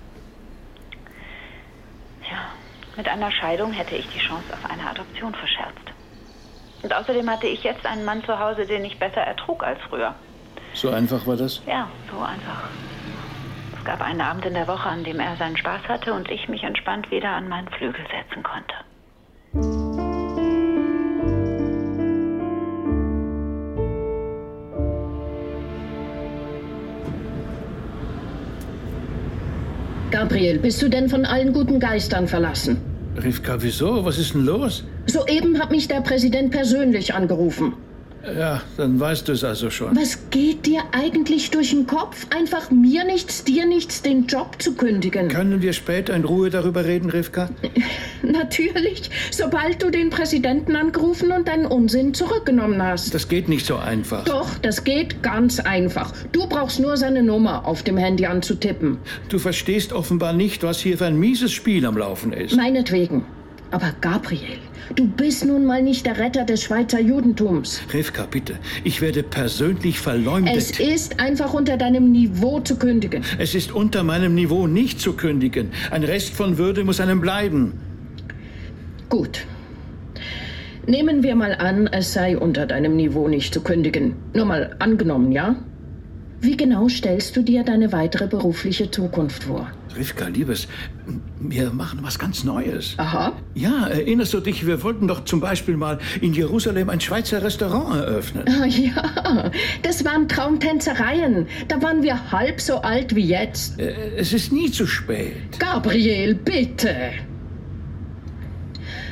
[2.29, 2.49] Ja,
[2.95, 5.73] mit einer Scheidung hätte ich die Chance auf eine Adoption verscherzt.
[6.83, 10.13] Und außerdem hatte ich jetzt einen Mann zu Hause, den ich besser ertrug als früher.
[10.73, 11.61] So einfach war das?
[11.65, 12.69] Ja, so einfach.
[13.79, 16.47] Es gab einen Abend in der Woche, an dem er seinen Spaß hatte und ich
[16.49, 20.16] mich entspannt wieder an meinen Flügel setzen konnte.
[30.11, 32.77] Gabriel, bist du denn von allen guten Geistern verlassen?
[33.21, 34.05] Rivka, wieso?
[34.05, 34.85] Was ist denn los?
[35.05, 37.73] Soeben hat mich der Präsident persönlich angerufen.
[38.35, 39.95] Ja, dann weißt du es also schon.
[39.95, 44.73] Was geht dir eigentlich durch den Kopf, einfach mir nichts, dir nichts, den Job zu
[44.75, 45.29] kündigen?
[45.29, 47.49] Können wir später in Ruhe darüber reden, Rivka?
[48.23, 53.13] Natürlich, sobald du den Präsidenten angerufen und deinen Unsinn zurückgenommen hast.
[53.13, 54.25] Das geht nicht so einfach.
[54.25, 56.13] Doch, das geht ganz einfach.
[56.31, 58.97] Du brauchst nur seine Nummer auf dem Handy anzutippen.
[59.29, 62.55] Du verstehst offenbar nicht, was hier für ein mieses Spiel am Laufen ist.
[62.55, 63.25] Meinetwegen.
[63.71, 64.59] Aber Gabriel,
[64.95, 67.81] du bist nun mal nicht der Retter des Schweizer Judentums.
[67.93, 68.55] Rivka, bitte.
[68.83, 70.55] Ich werde persönlich verleumdet.
[70.55, 73.23] Es ist einfach unter deinem Niveau zu kündigen.
[73.37, 75.71] Es ist unter meinem Niveau nicht zu kündigen.
[75.91, 77.73] Ein Rest von Würde muss einem bleiben.
[79.09, 79.45] Gut.
[80.85, 84.15] Nehmen wir mal an, es sei unter deinem Niveau nicht zu kündigen.
[84.33, 85.57] Nur mal angenommen, ja?
[86.39, 89.69] Wie genau stellst du dir deine weitere berufliche Zukunft vor?
[89.97, 90.67] Rivka, Liebes,
[91.39, 92.93] wir machen was ganz Neues.
[92.97, 93.33] Aha.
[93.55, 97.95] Ja, erinnerst du dich, wir wollten doch zum Beispiel mal in Jerusalem ein Schweizer Restaurant
[97.95, 98.43] eröffnen.
[98.67, 101.47] Ja, das waren Traumtänzereien.
[101.67, 103.79] Da waren wir halb so alt wie jetzt.
[103.79, 105.57] Äh, Es ist nie zu spät.
[105.59, 106.95] Gabriel, bitte.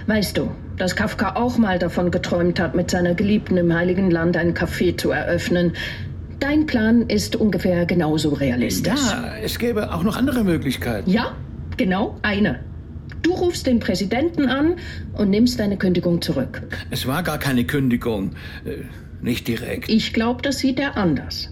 [0.08, 4.38] Weißt du, dass Kafka auch mal davon geträumt hat, mit seiner Geliebten im Heiligen Land
[4.38, 5.74] ein Café zu eröffnen.
[6.48, 9.00] Dein Plan ist ungefähr genauso realistisch.
[9.12, 11.10] Ja, es gäbe auch noch andere Möglichkeiten.
[11.10, 11.36] Ja,
[11.76, 12.60] genau eine.
[13.24, 14.76] Du rufst den Präsidenten an
[15.14, 16.62] und nimmst deine Kündigung zurück.
[16.92, 18.34] Es war gar keine Kündigung.
[18.64, 18.84] Äh,
[19.24, 19.90] Nicht direkt.
[19.90, 21.50] Ich glaube, das sieht er anders.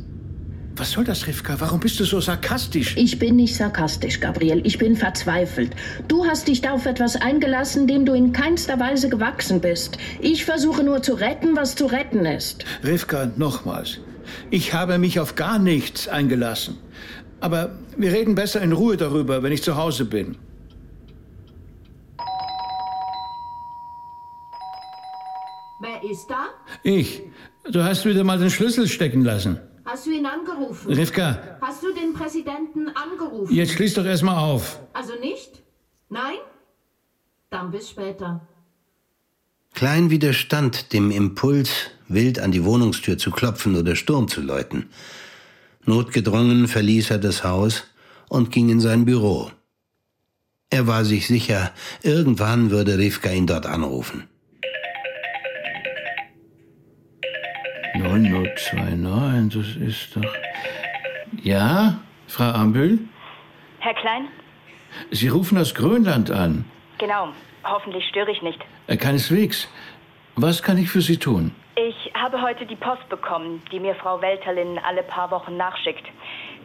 [0.75, 1.55] Was soll das, Rivka?
[1.57, 2.95] Warum bist du so sarkastisch?
[2.95, 4.61] Ich bin nicht sarkastisch, Gabriel.
[4.63, 5.71] Ich bin verzweifelt.
[6.07, 9.97] Du hast dich da auf etwas eingelassen, dem du in keinster Weise gewachsen bist.
[10.21, 12.63] Ich versuche nur zu retten, was zu retten ist.
[12.83, 13.99] Rivka, nochmals.
[14.49, 16.77] Ich habe mich auf gar nichts eingelassen.
[17.39, 20.37] Aber wir reden besser in Ruhe darüber, wenn ich zu Hause bin.
[25.81, 26.45] Wer ist da?
[26.83, 27.21] Ich.
[27.69, 29.59] Du hast wieder mal den Schlüssel stecken lassen.
[29.85, 30.93] Hast du ihn angerufen?
[30.93, 31.57] Rivka.
[31.59, 33.53] Hast du den Präsidenten angerufen?
[33.53, 34.79] Jetzt schließ doch erst mal auf.
[34.93, 35.61] Also nicht?
[36.09, 36.37] Nein?
[37.49, 38.47] Dann bis später.
[39.73, 44.89] Klein widerstand dem Impuls, wild an die Wohnungstür zu klopfen oder Sturm zu läuten.
[45.85, 47.83] Notgedrungen verließ er das Haus
[48.29, 49.51] und ging in sein Büro.
[50.69, 54.27] Er war sich sicher, irgendwann würde Rivka ihn dort anrufen.
[57.95, 60.33] 0029, das ist doch.
[61.41, 62.99] Ja, Frau Ambühl?
[63.79, 64.27] Herr Klein?
[65.11, 66.65] Sie rufen aus Grönland an.
[66.99, 67.33] Genau.
[67.63, 68.59] Hoffentlich störe ich nicht.
[68.87, 69.67] Äh, Keineswegs.
[70.35, 71.51] Was kann ich für Sie tun?
[71.75, 76.05] Ich habe heute die Post bekommen, die mir Frau Welterlin alle paar Wochen nachschickt.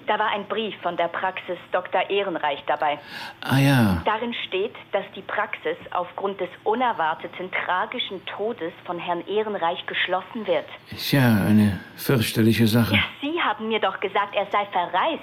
[0.09, 2.09] Da war ein Brief von der Praxis Dr.
[2.09, 2.99] Ehrenreich dabei.
[3.42, 4.03] Ah ja.
[4.07, 10.64] Darin steht, dass die Praxis aufgrund des unerwarteten tragischen Todes von Herrn Ehrenreich geschlossen wird.
[10.90, 12.94] Ist ja eine fürchterliche Sache.
[12.94, 15.23] Ja, Sie haben mir doch gesagt, er sei verreist.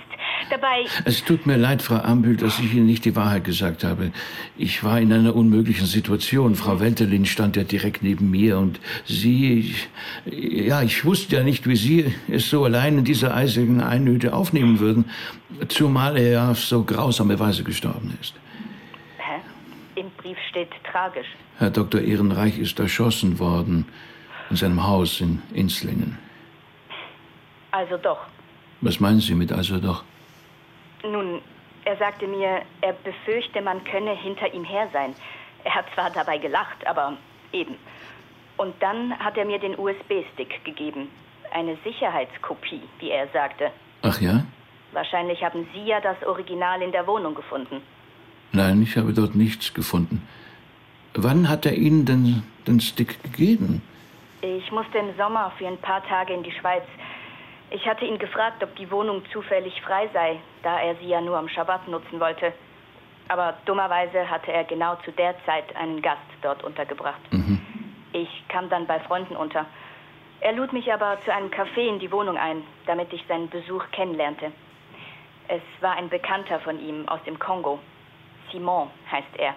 [0.52, 4.12] Dabei, Es tut mir leid, Frau Ambühl, dass ich Ihnen nicht die Wahrheit gesagt habe.
[4.56, 6.54] Ich war in einer unmöglichen Situation.
[6.54, 9.90] Frau Welterlin stand ja direkt neben mir und Sie, ich,
[10.68, 14.75] ja, ich wusste ja nicht, wie Sie es so allein in dieser eisigen Einöde aufnehmen
[14.80, 15.10] würden,
[15.70, 18.36] zumal er ja auf so grausame Weise gestorben ist.
[19.18, 19.42] hä?
[20.00, 21.28] Im Brief steht tragisch.
[21.58, 22.02] Herr Dr.
[22.02, 23.86] Ehrenreich ist erschossen worden
[24.50, 26.18] in seinem Haus in Inslingen.
[27.72, 28.20] Also doch.
[28.82, 30.04] Was meinen Sie mit also doch?
[31.04, 31.42] Nun,
[31.86, 35.14] er sagte mir, er befürchte, man könne hinter ihm her sein.
[35.64, 37.18] Er hat zwar dabei gelacht, aber
[37.52, 37.76] eben.
[38.58, 41.10] Und dann hat er mir den USB-Stick gegeben.
[41.52, 43.72] Eine Sicherheitskopie, wie er sagte.
[44.02, 44.44] Ach ja?
[44.96, 47.82] Wahrscheinlich haben Sie ja das Original in der Wohnung gefunden.
[48.54, 50.26] Nein, ich habe dort nichts gefunden.
[51.14, 53.82] Wann hat er Ihnen denn den Stick gegeben?
[54.40, 56.84] Ich musste im Sommer für ein paar Tage in die Schweiz.
[57.72, 61.38] Ich hatte ihn gefragt, ob die Wohnung zufällig frei sei, da er sie ja nur
[61.38, 62.54] am Schabbat nutzen wollte.
[63.28, 67.20] Aber dummerweise hatte er genau zu der Zeit einen Gast dort untergebracht.
[68.14, 69.66] Ich kam dann bei Freunden unter.
[70.40, 73.84] Er lud mich aber zu einem Café in die Wohnung ein, damit ich seinen Besuch
[73.92, 74.54] kennenlernte.
[75.48, 77.80] Es war ein Bekannter von ihm aus dem Kongo.
[78.52, 79.54] Simon heißt er.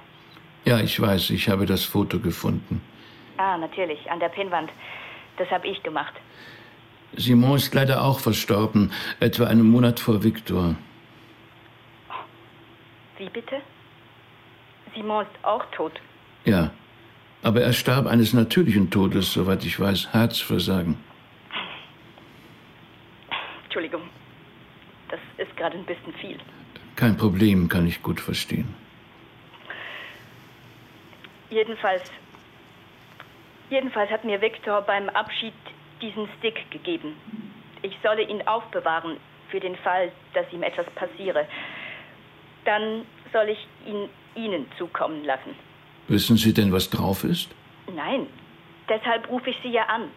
[0.64, 2.82] Ja, ich weiß, ich habe das Foto gefunden.
[3.36, 4.70] Ah, natürlich, an der Pinnwand.
[5.36, 6.14] Das habe ich gemacht.
[7.16, 10.74] Simon ist leider auch verstorben, etwa einen Monat vor Viktor.
[13.16, 13.62] Wie bitte?
[14.94, 15.92] Simon ist auch tot.
[16.44, 16.70] Ja,
[17.42, 20.98] aber er starb eines natürlichen Todes, soweit ich weiß, Herzversagen.
[23.64, 24.02] Entschuldigung.
[25.08, 26.38] Das ist gerade ein bisschen viel.
[26.96, 28.74] Kein Problem, kann ich gut verstehen.
[31.50, 32.10] Jedenfalls.
[33.70, 35.54] Jedenfalls hat mir Viktor beim Abschied
[36.00, 37.14] diesen Stick gegeben.
[37.82, 39.18] Ich solle ihn aufbewahren
[39.50, 41.46] für den Fall, dass ihm etwas passiere.
[42.64, 45.54] Dann soll ich ihn Ihnen zukommen lassen.
[46.08, 47.54] Wissen Sie denn, was drauf ist?
[47.94, 48.26] Nein,
[48.88, 50.10] deshalb rufe ich Sie ja an.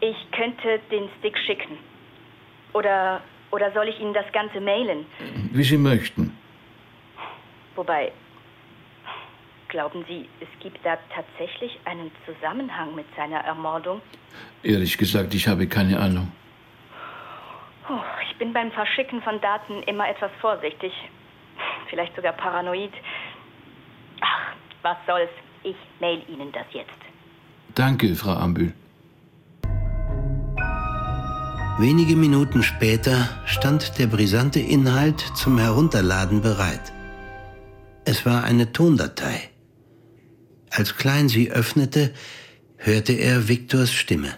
[0.00, 1.78] Ich könnte den Stick schicken.
[2.72, 3.22] Oder,
[3.54, 5.06] oder soll ich Ihnen das Ganze mailen?
[5.52, 6.36] Wie Sie möchten.
[7.76, 8.10] Wobei,
[9.68, 14.00] glauben Sie, es gibt da tatsächlich einen Zusammenhang mit seiner Ermordung?
[14.64, 16.32] Ehrlich gesagt, ich habe keine Ahnung.
[17.88, 20.92] Oh, ich bin beim Verschicken von Daten immer etwas vorsichtig.
[21.88, 22.92] Vielleicht sogar paranoid.
[24.20, 25.30] Ach, was soll's.
[25.62, 26.98] Ich mail Ihnen das jetzt.
[27.74, 28.74] Danke, Frau Ambül.
[31.76, 36.92] Wenige Minuten später stand der brisante Inhalt zum Herunterladen bereit.
[38.04, 39.50] Es war eine Tondatei.
[40.70, 42.14] Als Klein sie öffnete,
[42.76, 44.28] hörte er Viktors Stimme.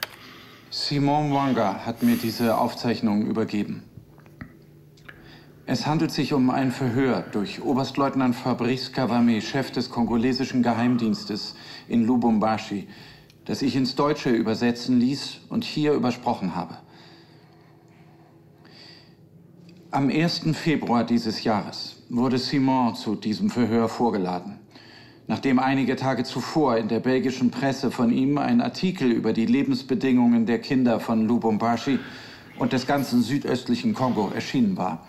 [0.70, 3.82] Simon Wanga hat mir diese Aufzeichnung übergeben.
[5.66, 11.54] Es handelt sich um ein Verhör durch Oberstleutnant Fabrice Kawame, Chef des kongolesischen Geheimdienstes
[11.86, 12.88] in Lubumbashi,
[13.44, 16.78] das ich ins Deutsche übersetzen ließ und hier übersprochen habe.
[19.92, 20.42] Am 1.
[20.54, 24.58] Februar dieses Jahres wurde Simon zu diesem Verhör vorgeladen.
[25.28, 30.44] Nachdem einige Tage zuvor in der belgischen Presse von ihm ein Artikel über die Lebensbedingungen
[30.44, 32.00] der Kinder von Lubumbashi
[32.58, 35.06] und des ganzen südöstlichen Kongo erschienen war.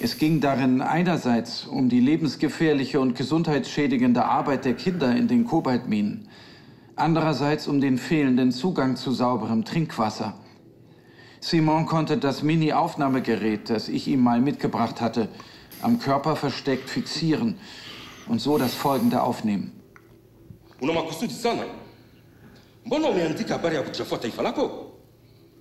[0.00, 6.28] Es ging darin einerseits um die lebensgefährliche und gesundheitsschädigende Arbeit der Kinder in den Kobaltminen,
[6.94, 10.34] andererseits um den fehlenden Zugang zu sauberem Trinkwasser.
[11.44, 15.28] Simon konnte das Mini-Aufnahmegerät, das ich ihm mal mitgebracht hatte,
[15.82, 17.58] am Körper versteckt fixieren
[18.28, 19.70] und so das Folgende aufnehmen.
[20.80, 21.64] Una makusudi sana.
[22.86, 24.92] Mbona umeandika habari ya kuchafua taifa lako?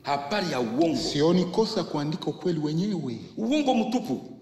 [0.04, 0.96] Habari ya uongo.
[0.96, 3.19] Sioni kosa kuandika ukweli wenyewe.
[3.38, 4.39] Uongo mtupu.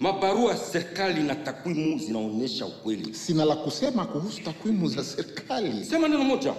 [0.00, 3.14] Mabarua ya serikali na takwimu zinaonyesha ukweli.
[3.14, 5.84] Sina la kusema kuhusu takwimu za serikali.
[5.84, 6.54] Sema neno moja.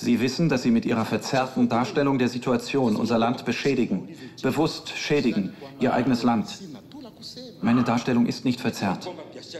[0.00, 4.08] Sie wissen, dass Sie mit Ihrer verzerrten Darstellung der Situation unser Land beschädigen,
[4.42, 6.60] bewusst schädigen, Ihr eigenes Land.
[7.62, 9.10] Meine Darstellung ist nicht verzerrt.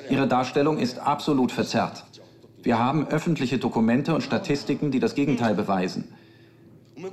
[0.09, 2.05] Ihre Darstellung ist absolut verzerrt.
[2.62, 6.05] Wir haben öffentliche Dokumente und Statistiken, die das Gegenteil beweisen.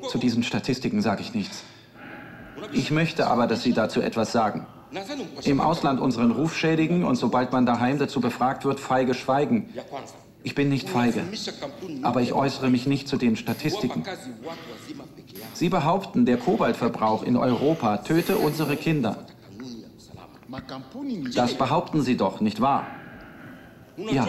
[0.07, 1.63] Zu diesen Statistiken sage ich nichts.
[2.73, 4.67] Ich möchte aber, dass Sie dazu etwas sagen.
[5.43, 9.73] Im Ausland unseren Ruf schädigen und sobald man daheim dazu befragt wird, feige schweigen.
[10.45, 11.23] Ich bin nicht feige,
[12.03, 14.03] aber ich äußere mich nicht zu den Statistiken.
[15.53, 19.25] Sie behaupten, der Kobaltverbrauch in Europa töte unsere Kinder.
[21.33, 22.85] Das behaupten Sie doch, nicht wahr?
[23.97, 24.27] Ja.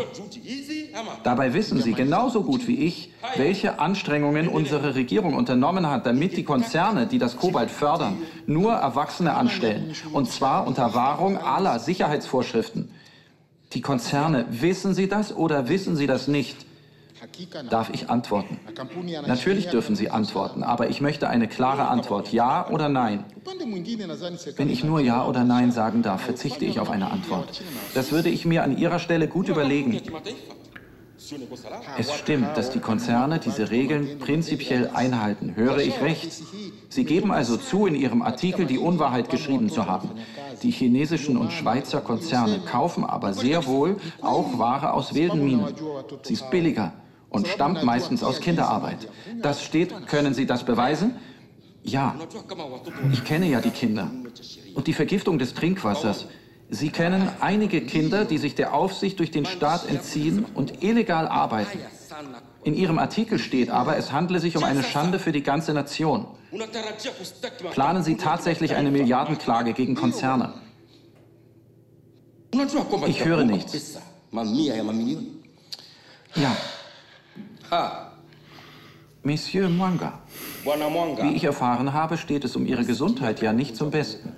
[1.22, 6.44] Dabei wissen Sie genauso gut wie ich, welche Anstrengungen unsere Regierung unternommen hat, damit die
[6.44, 9.92] Konzerne, die das Kobalt fördern, nur Erwachsene anstellen.
[10.14, 12.88] Und zwar unter Wahrung aller Sicherheitsvorschriften.
[13.76, 16.56] Die Konzerne, wissen Sie das oder wissen Sie das nicht?
[17.68, 18.58] Darf ich antworten?
[19.26, 23.24] Natürlich dürfen Sie antworten, aber ich möchte eine klare Antwort, ja oder nein.
[24.56, 27.60] Wenn ich nur ja oder nein sagen darf, verzichte ich auf eine Antwort.
[27.92, 30.00] Das würde ich mir an Ihrer Stelle gut überlegen.
[31.98, 35.54] Es stimmt, dass die Konzerne diese Regeln prinzipiell einhalten.
[35.56, 36.30] Höre ich recht?
[36.88, 40.10] Sie geben also zu, in Ihrem Artikel die Unwahrheit geschrieben zu haben.
[40.62, 45.74] Die chinesischen und Schweizer Konzerne kaufen aber sehr wohl auch Ware aus wilden Minen.
[46.22, 46.92] Sie ist billiger
[47.28, 49.08] und stammt meistens aus Kinderarbeit.
[49.42, 51.16] Das steht, können Sie das beweisen?
[51.82, 52.14] Ja.
[53.12, 54.10] Ich kenne ja die Kinder.
[54.74, 56.26] Und die Vergiftung des Trinkwassers.
[56.68, 61.79] Sie kennen einige Kinder, die sich der Aufsicht durch den Staat entziehen und illegal arbeiten.
[62.64, 66.26] In Ihrem Artikel steht aber, es handle sich um eine Schande für die ganze Nation.
[67.70, 70.55] Planen Sie tatsächlich eine Milliardenklage gegen Konzerne?
[73.07, 73.98] Ich höre nichts.
[76.35, 76.57] Ja.
[79.22, 80.20] Monsieur Mwanga,
[80.64, 84.33] wie ich erfahren habe, steht es um Ihre Gesundheit ja nicht zum Besten.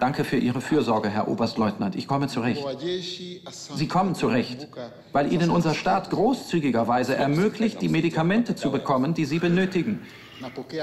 [0.00, 1.94] Danke für Ihre Fürsorge, Herr Oberstleutnant.
[1.94, 2.64] Ich komme zurecht.
[3.52, 4.66] Sie kommen zurecht,
[5.12, 10.00] weil Ihnen unser Staat großzügigerweise ermöglicht, die Medikamente zu bekommen, die Sie benötigen.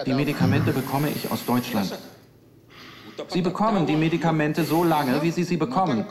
[0.06, 1.98] Die Medikamente bekomme ich aus Deutschland.
[3.30, 6.06] Sie bekommen die Medikamente so lange, wie Sie sie bekommen.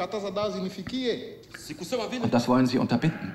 [2.23, 3.33] Und das wollen Sie unterbinden.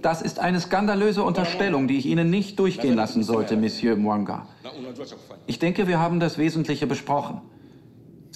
[0.00, 4.46] Das ist eine skandalöse Unterstellung, die ich Ihnen nicht durchgehen lassen sollte, Monsieur Mwanga.
[5.46, 7.40] Ich denke, wir haben das Wesentliche besprochen.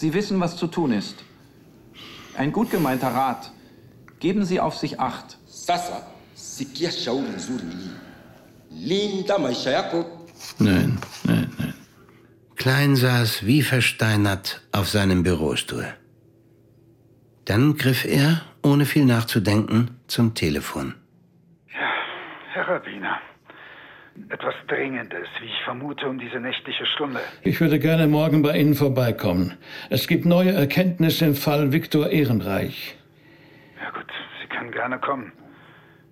[0.00, 1.24] Sie wissen, was zu tun ist.
[2.36, 3.50] Ein gut gemeinter Rat.
[4.20, 5.28] Geben Sie auf sich Acht.
[5.46, 5.98] Sasa
[6.34, 7.94] sikia shauri nzuri hii.
[8.90, 9.98] Linda maisha yako.
[10.60, 11.74] Nein, nein, nein.
[12.54, 15.88] Klein saß wie versteinert auf seinem Bürostuhl.
[17.44, 20.94] Dann griff er, ohne viel nachzudenken, zum Telefon.
[21.74, 21.90] Ja,
[22.52, 23.16] Herr Rabbiner.
[24.30, 27.20] Etwas Dringendes, wie ich vermute, um diese nächtliche Stunde.
[27.42, 29.54] Ich würde gerne morgen bei Ihnen vorbeikommen.
[29.90, 32.96] Es gibt neue Erkenntnisse im Fall Viktor Ehrenreich.
[33.82, 34.06] Ja gut,
[34.42, 35.32] Sie können gerne kommen.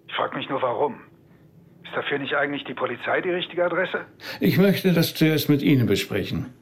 [0.08, 0.94] Ich frage mich nur, warum.
[1.84, 4.06] Ist dafür nicht eigentlich die Polizei die richtige Adresse?
[4.40, 6.52] Ich möchte das zuerst mit Ihnen besprechen.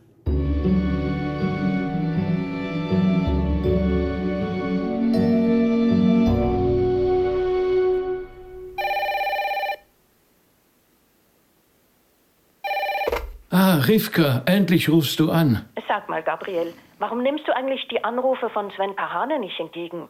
[13.89, 15.65] Rivka, endlich rufst du an.
[15.89, 20.09] Sag mal, Gabriel, warum nimmst du eigentlich die Anrufe von Sven Kahane nicht entgegen?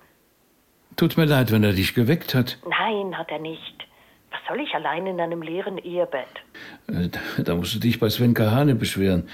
[0.96, 2.58] Tut mir leid, wenn er dich geweckt hat.
[2.68, 3.74] Nein, hat er nicht.
[4.30, 6.26] Was soll ich allein in einem leeren Ehebett?
[6.88, 7.08] Äh,
[7.42, 9.28] Da musst du dich bei Sven Kahane beschweren.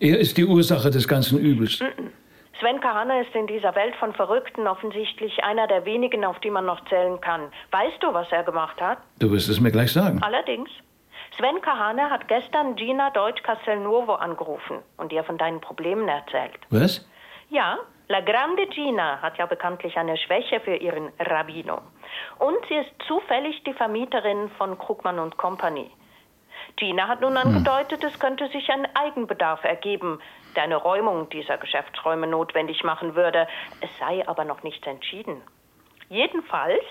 [0.00, 1.80] Er ist die Ursache des ganzen Übels.
[1.80, 2.10] Mm-mm.
[2.60, 6.64] Sven Kahane ist in dieser Welt von Verrückten offensichtlich einer der wenigen, auf die man
[6.64, 7.42] noch zählen kann.
[7.72, 8.98] Weißt du, was er gemacht hat?
[9.18, 10.22] Du wirst es mir gleich sagen.
[10.22, 10.70] Allerdings.
[11.36, 16.58] Sven Kahane hat gestern Gina Deutsch Castelnuovo angerufen und ihr von deinen Problemen erzählt.
[16.70, 17.08] Was?
[17.50, 21.80] Ja, La Grande Gina hat ja bekanntlich eine Schwäche für ihren Rabbino.
[22.38, 25.90] Und sie ist zufällig die Vermieterin von Krugmann und Company.
[26.76, 30.20] Gina hat nun angedeutet, es könnte sich ein Eigenbedarf ergeben,
[30.54, 33.48] der eine Räumung dieser Geschäftsräume notwendig machen würde.
[33.80, 35.42] Es sei aber noch nichts entschieden.
[36.08, 36.84] Jedenfalls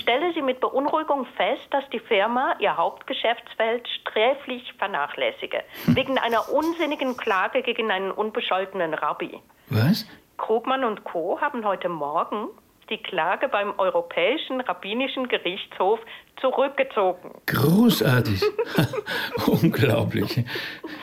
[0.00, 7.16] stelle sie mit Beunruhigung fest, dass die Firma ihr Hauptgeschäftsfeld sträflich vernachlässige, wegen einer unsinnigen
[7.16, 9.38] Klage gegen einen unbescholtenen Rabbi.
[9.68, 10.06] Was?
[10.38, 11.40] Krugmann und Co.
[11.40, 12.48] haben heute Morgen
[12.90, 16.00] die Klage beim Europäischen Rabbinischen Gerichtshof
[16.40, 17.30] zurückgezogen.
[17.46, 18.42] Großartig.
[19.46, 20.44] Unglaublich.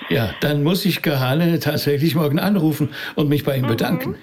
[0.09, 4.16] Ja, dann muss ich Kahane tatsächlich morgen anrufen und mich bei ihm bedanken.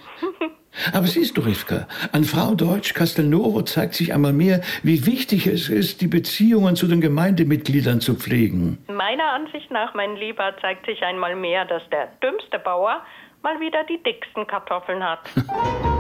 [0.93, 5.69] Aber siehst du, Rivka, an Frau Deutsch Castelnuovo zeigt sich einmal mehr, wie wichtig es
[5.69, 8.79] ist, die Beziehungen zu den Gemeindemitgliedern zu pflegen.
[8.89, 13.03] Meiner Ansicht nach, mein Lieber, zeigt sich einmal mehr, dass der dümmste Bauer
[13.43, 15.21] mal wieder die dicksten Kartoffeln hat.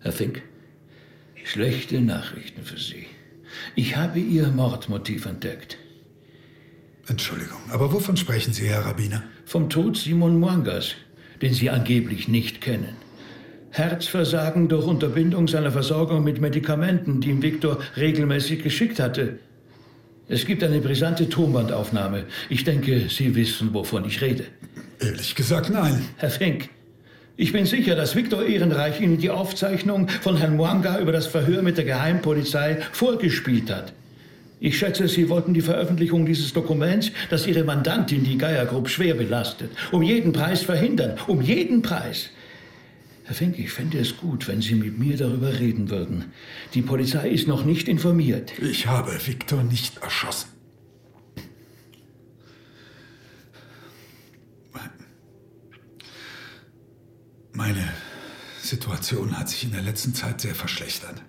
[0.00, 0.42] Herr Fink,
[1.44, 3.06] schlechte Nachrichten für Sie.
[3.74, 5.78] Ich habe Ihr Mordmotiv entdeckt.
[7.08, 9.22] Entschuldigung, aber wovon sprechen Sie, Herr Rabbiner?
[9.46, 10.94] Vom Tod Simon Mwangas,
[11.44, 12.96] den Sie angeblich nicht kennen.
[13.70, 19.38] Herzversagen durch Unterbindung seiner Versorgung mit Medikamenten, die ihm Viktor regelmäßig geschickt hatte.
[20.26, 22.24] Es gibt eine brisante Tonbandaufnahme.
[22.48, 24.44] Ich denke, Sie wissen, wovon ich rede.
[25.00, 26.06] Ehrlich gesagt, nein.
[26.16, 26.70] Herr Fink,
[27.36, 31.60] ich bin sicher, dass Viktor Ehrenreich Ihnen die Aufzeichnung von Herrn Mwanga über das Verhör
[31.60, 33.92] mit der Geheimpolizei vorgespielt hat.
[34.64, 39.12] Ich schätze, Sie wollten die Veröffentlichung dieses Dokuments, das Ihre Mandantin, die Geier Group, schwer
[39.12, 41.18] belastet, um jeden Preis verhindern.
[41.26, 42.30] Um jeden Preis.
[43.24, 46.32] Herr Fink, ich fände es gut, wenn Sie mit mir darüber reden würden.
[46.72, 48.58] Die Polizei ist noch nicht informiert.
[48.58, 50.48] Ich habe Viktor nicht erschossen.
[57.52, 57.86] Meine
[58.62, 61.20] Situation hat sich in der letzten Zeit sehr verschlechtert.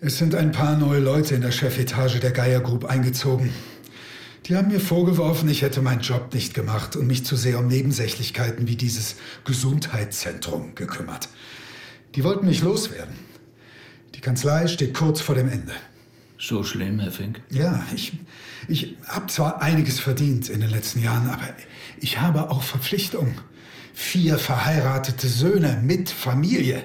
[0.00, 3.52] Es sind ein paar neue Leute in der Chefetage der Geier Group eingezogen.
[4.46, 7.66] Die haben mir vorgeworfen, ich hätte meinen Job nicht gemacht und mich zu sehr um
[7.66, 11.28] Nebensächlichkeiten wie dieses Gesundheitszentrum gekümmert.
[12.14, 13.16] Die wollten mich loswerden.
[14.14, 15.72] Die Kanzlei steht kurz vor dem Ende.
[16.38, 17.40] So schlimm, Herr Fink?
[17.50, 18.12] Ja, ich,
[18.68, 21.48] ich habe zwar einiges verdient in den letzten Jahren, aber
[21.98, 23.34] ich habe auch Verpflichtungen.
[24.00, 26.84] Vier verheiratete Söhne mit Familie,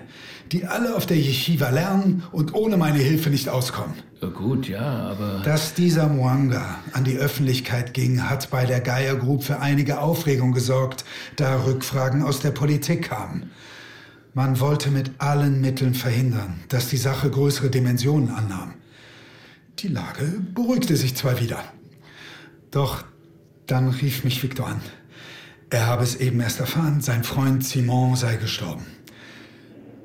[0.51, 3.93] die alle auf der Yeshiva lernen und ohne meine Hilfe nicht auskommen.
[4.33, 5.41] Gut, ja, aber.
[5.45, 10.53] Dass dieser Mwanga an die Öffentlichkeit ging, hat bei der Geier Group für einige Aufregung
[10.53, 11.05] gesorgt,
[11.35, 13.51] da Rückfragen aus der Politik kamen.
[14.33, 18.73] Man wollte mit allen Mitteln verhindern, dass die Sache größere Dimensionen annahm.
[19.79, 21.63] Die Lage beruhigte sich zwar wieder.
[22.71, 23.05] Doch
[23.67, 24.81] dann rief mich Victor an.
[25.73, 28.85] Er habe es eben erst erfahren, sein Freund Simon sei gestorben.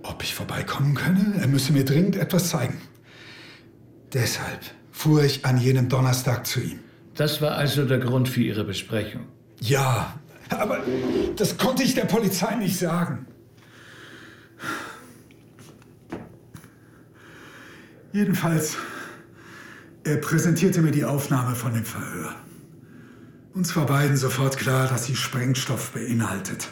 [0.03, 1.35] Ob ich vorbeikommen könne?
[1.39, 2.81] Er müsse mir dringend etwas zeigen.
[4.15, 4.61] Deshalb
[4.93, 6.79] fuhr ich an jenem Donnerstag zu ihm.
[7.17, 9.27] Das war also der Grund für Ihre Besprechung.
[9.61, 10.79] Ja, aber
[11.37, 13.27] das konnte ich der Polizei nicht sagen.
[18.15, 18.75] Jedenfalls,
[20.03, 22.37] er präsentierte mir die Aufnahme von dem Verhör.
[23.55, 26.69] Uns war beiden sofort klar, dass sie Sprengstoff beinhaltet.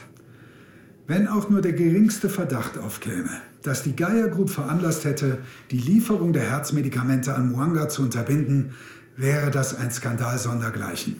[1.06, 3.30] Wenn auch nur der geringste Verdacht aufkäme,
[3.62, 5.38] dass die Geier Group veranlasst hätte,
[5.70, 8.74] die Lieferung der Herzmedikamente an Muanga zu unterbinden,
[9.16, 11.16] wäre das ein Skandal sondergleichen.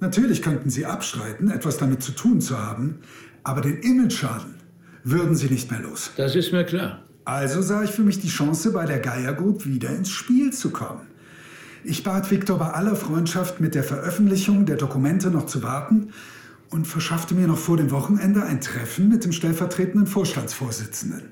[0.00, 2.96] Natürlich könnten sie abstreiten, etwas damit zu tun zu haben,
[3.42, 4.56] aber den Image-Schaden
[5.04, 6.10] würden sie nicht mehr los.
[6.16, 7.02] Das ist mir klar.
[7.24, 10.70] Also sah ich für mich die Chance, bei der Geier Group wieder ins Spiel zu
[10.70, 11.06] kommen.
[11.88, 16.08] Ich bat Viktor bei aller Freundschaft mit der Veröffentlichung der Dokumente noch zu warten
[16.70, 21.30] und verschaffte mir noch vor dem Wochenende ein Treffen mit dem stellvertretenden Vorstandsvorsitzenden.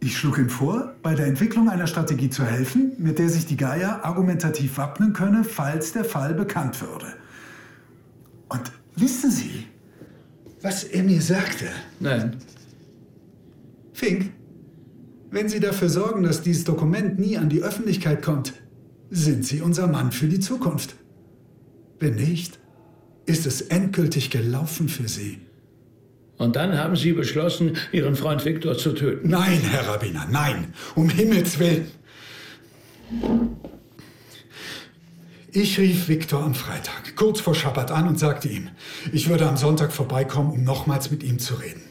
[0.00, 3.56] Ich schlug ihm vor, bei der Entwicklung einer Strategie zu helfen, mit der sich die
[3.56, 7.06] Geier argumentativ wappnen könne, falls der Fall bekannt würde.
[8.48, 9.66] Und wissen Sie,
[10.62, 11.66] was er mir sagte?
[12.00, 12.38] Nein.
[13.92, 14.32] Fink,
[15.30, 18.52] wenn Sie dafür sorgen, dass dieses Dokument nie an die Öffentlichkeit kommt,
[19.10, 20.96] sind Sie unser Mann für die Zukunft.
[21.98, 22.58] Wenn nicht,
[23.26, 25.38] ist es endgültig gelaufen für Sie.
[26.36, 29.28] Und dann haben Sie beschlossen, Ihren Freund Viktor zu töten.
[29.28, 31.90] Nein, Herr Rabbiner, nein, um Himmels willen.
[35.50, 38.68] Ich rief Viktor am Freitag, kurz vor Schabbat an und sagte ihm,
[39.12, 41.82] ich würde am Sonntag vorbeikommen, um nochmals mit ihm zu reden.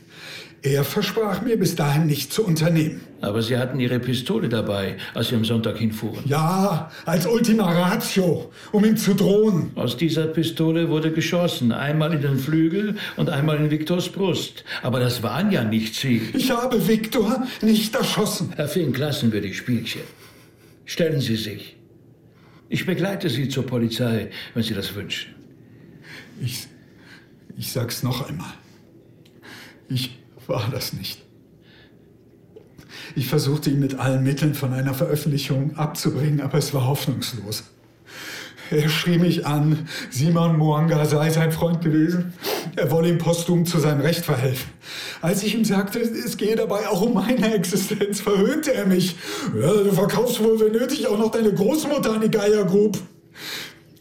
[0.63, 3.01] Er versprach mir bis dahin nichts zu unternehmen.
[3.21, 6.23] Aber Sie hatten Ihre Pistole dabei, als Sie am Sonntag hinfuhren.
[6.25, 9.71] Ja, als Ultima Ratio, um ihm zu drohen.
[9.75, 14.63] Aus dieser Pistole wurde geschossen, einmal in den Flügel und einmal in Viktors Brust.
[14.81, 16.21] Aber das waren ja nicht Sie.
[16.33, 18.53] Ich habe Viktor nicht erschossen.
[18.55, 20.01] Herr Fink, lassen wir die Spielchen.
[20.85, 21.75] Stellen Sie sich.
[22.69, 25.33] Ich begleite Sie zur Polizei, wenn Sie das wünschen.
[26.41, 26.67] Ich,
[27.57, 28.53] ich sag's noch einmal.
[29.89, 30.11] Ich
[30.47, 31.19] war das nicht.
[33.15, 37.63] Ich versuchte ihn mit allen Mitteln von einer Veröffentlichung abzubringen, aber es war hoffnungslos.
[38.69, 42.33] Er schrie mich an, Simon Mwanga sei sein Freund gewesen.
[42.75, 44.69] Er wolle ihm posthum zu seinem Recht verhelfen.
[45.21, 49.15] Als ich ihm sagte, es gehe dabei auch um meine Existenz, verhöhnte er mich.
[49.59, 52.97] Ja, du verkaufst wohl, wenn nötig, auch noch deine Großmutter an die Geiergrub.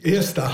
[0.03, 0.53] Erst da,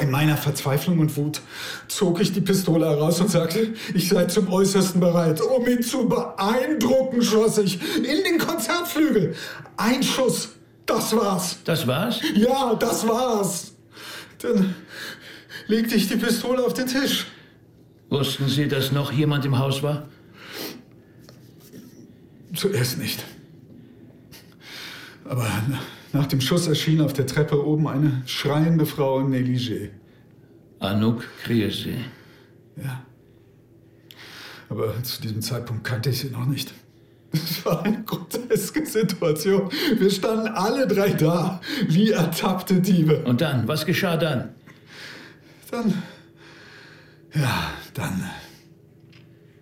[0.00, 1.40] in meiner Verzweiflung und Wut,
[1.88, 5.40] zog ich die Pistole heraus und sagte, ich sei zum Äußersten bereit.
[5.40, 9.34] Um ihn zu beeindrucken, schoss ich in den Konzertflügel.
[9.76, 10.50] Ein Schuss,
[10.84, 11.58] das war's.
[11.64, 12.20] Das war's?
[12.34, 13.72] Ja, das war's.
[14.40, 14.74] Dann
[15.66, 17.26] legte ich die Pistole auf den Tisch.
[18.10, 20.08] Wussten Sie, dass noch jemand im Haus war?
[22.54, 23.24] Zuerst nicht.
[25.24, 25.48] Aber
[26.16, 29.90] nach dem Schuss erschien auf der Treppe oben eine schreiende Frau im Negligé.
[30.78, 31.96] Anouk Kriesi.
[32.76, 33.04] Ja.
[34.68, 36.72] Aber zu diesem Zeitpunkt kannte ich sie noch nicht.
[37.32, 39.70] Es war eine groteske Situation.
[39.98, 43.24] Wir standen alle drei da, wie ertappte Diebe.
[43.24, 44.54] Und dann, was geschah dann?
[45.70, 46.02] Dann,
[47.34, 48.30] ja, dann,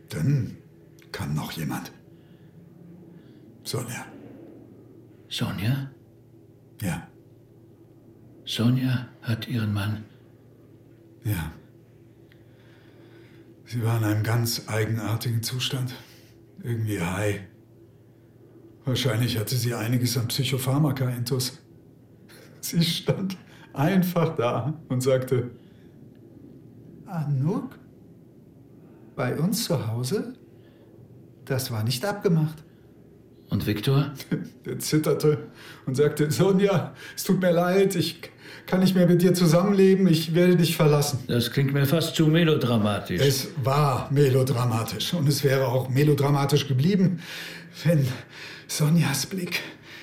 [0.08, 0.56] dann
[1.10, 1.90] kam noch jemand.
[3.64, 4.06] Sonja.
[5.28, 5.90] Sonja?
[6.84, 7.08] Ja.
[8.44, 10.04] Sonja hat ihren Mann.
[11.24, 11.52] Ja.
[13.64, 15.94] Sie war in einem ganz eigenartigen Zustand.
[16.62, 17.40] Irgendwie high.
[18.84, 21.58] Wahrscheinlich hatte sie einiges an Psychopharmaka-Intus.
[22.60, 23.38] Sie stand
[23.72, 25.50] einfach da und sagte,
[27.06, 27.78] Anouk?
[29.16, 30.34] Bei uns zu Hause?
[31.44, 32.63] Das war nicht abgemacht.
[33.50, 34.12] Und Viktor?
[34.64, 35.38] Der zitterte
[35.86, 38.20] und sagte, Sonja, es tut mir leid, ich
[38.66, 41.18] kann nicht mehr mit dir zusammenleben, ich werde dich verlassen.
[41.28, 43.20] Das klingt mir fast zu melodramatisch.
[43.20, 47.20] Es war melodramatisch und es wäre auch melodramatisch geblieben,
[47.84, 48.06] wenn
[48.66, 49.60] Sonjas Blick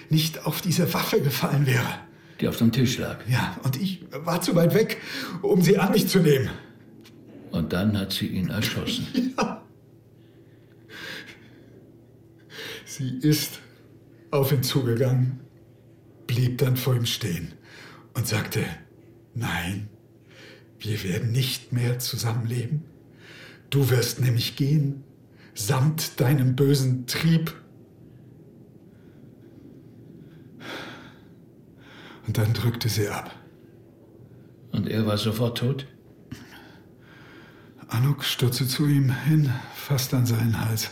[0.10, 1.88] nicht auf diese Waffe gefallen wäre.
[2.40, 3.18] Die auf dem Tisch lag.
[3.30, 4.98] Ja, und ich war zu weit weg,
[5.42, 6.50] um sie an mich zu nehmen.
[7.52, 9.08] Und dann hat sie ihn erschossen.
[9.38, 9.62] Ja.
[12.94, 13.62] Sie ist
[14.32, 15.40] auf ihn zugegangen,
[16.28, 17.54] blieb dann vor ihm stehen
[18.16, 18.66] und sagte,
[19.34, 19.88] nein,
[20.78, 22.84] wir werden nicht mehr zusammenleben.
[23.70, 25.06] Du wirst nämlich gehen,
[25.56, 27.54] samt deinem bösen Trieb.
[32.28, 33.34] Und dann drückte sie ab.
[34.74, 35.88] Und er war sofort tot?
[37.88, 40.92] Anouk stürzte zu ihm hin, fast an seinen Hals.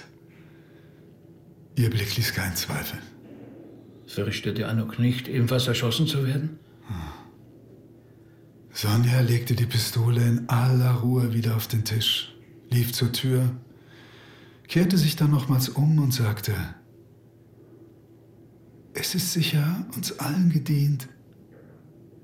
[1.80, 3.00] Ihr Blick ließ keinen Zweifel.
[4.06, 6.60] Fürchtete Anouk nicht, ebenfalls erschossen zu werden?
[8.74, 12.36] Sonja legte die Pistole in aller Ruhe wieder auf den Tisch,
[12.70, 13.56] lief zur Tür,
[14.68, 16.54] kehrte sich dann nochmals um und sagte,
[18.94, 21.08] es ist sicher uns allen gedient,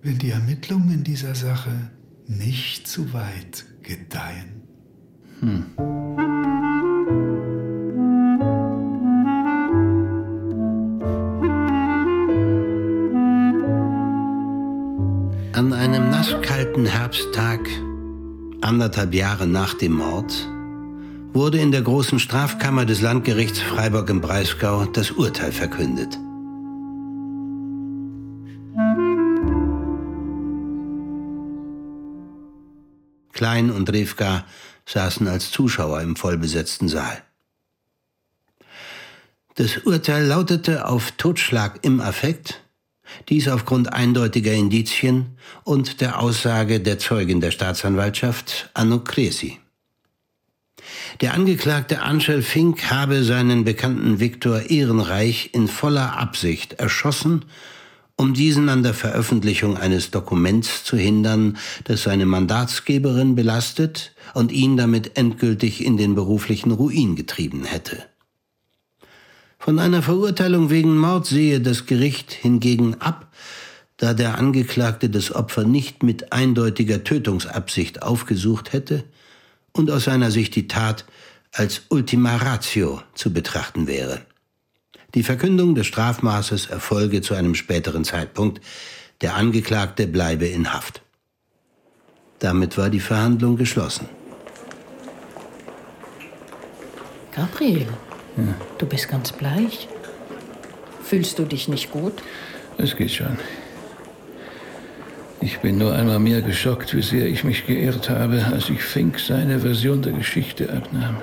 [0.01, 1.91] wenn die Ermittlungen in dieser Sache
[2.27, 4.63] nicht zu weit gedeihen.
[5.39, 6.04] Hm.
[16.75, 17.59] Nasskalten Herbsttag,
[18.61, 20.47] anderthalb Jahre nach dem Mord,
[21.33, 26.17] wurde in der großen Strafkammer des Landgerichts Freiburg im Breisgau das Urteil verkündet.
[33.33, 34.45] Klein und Rivka
[34.85, 37.21] saßen als Zuschauer im vollbesetzten Saal.
[39.55, 42.64] Das Urteil lautete auf Totschlag im Affekt,
[43.29, 49.59] dies aufgrund eindeutiger Indizien und der Aussage der Zeugin der Staatsanwaltschaft, Anno Cresi.
[51.21, 57.45] Der Angeklagte Angel Fink habe seinen Bekannten Viktor Ehrenreich in voller Absicht erschossen
[58.17, 64.77] um diesen an der Veröffentlichung eines Dokuments zu hindern, das seine Mandatsgeberin belastet und ihn
[64.77, 68.05] damit endgültig in den beruflichen Ruin getrieben hätte.
[69.65, 73.33] Von einer Verurteilung wegen Mord sehe das Gericht hingegen ab,
[73.97, 79.05] da der Angeklagte das Opfer nicht mit eindeutiger Tötungsabsicht aufgesucht hätte
[79.71, 81.05] und aus seiner Sicht die Tat
[81.51, 84.21] als Ultima Ratio zu betrachten wäre.
[85.15, 88.61] Die Verkündung des Strafmaßes erfolge zu einem späteren Zeitpunkt,
[89.21, 91.01] der Angeklagte bleibe in Haft.
[92.37, 94.07] Damit war die Verhandlung geschlossen.
[97.31, 97.87] Gabriel,
[98.37, 98.43] ja.
[98.77, 99.87] du bist ganz bleich.
[101.03, 102.13] Fühlst du dich nicht gut?
[102.77, 103.37] Es geht schon.
[105.41, 109.19] Ich bin nur einmal mehr geschockt, wie sehr ich mich geirrt habe, als ich Fink
[109.19, 111.17] seine Version der Geschichte abnahm.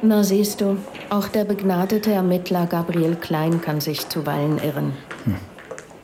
[0.00, 0.76] Na siehst du,
[1.10, 4.92] auch der begnadete Ermittler Gabriel Klein kann sich zuweilen irren.
[5.24, 5.34] Hm.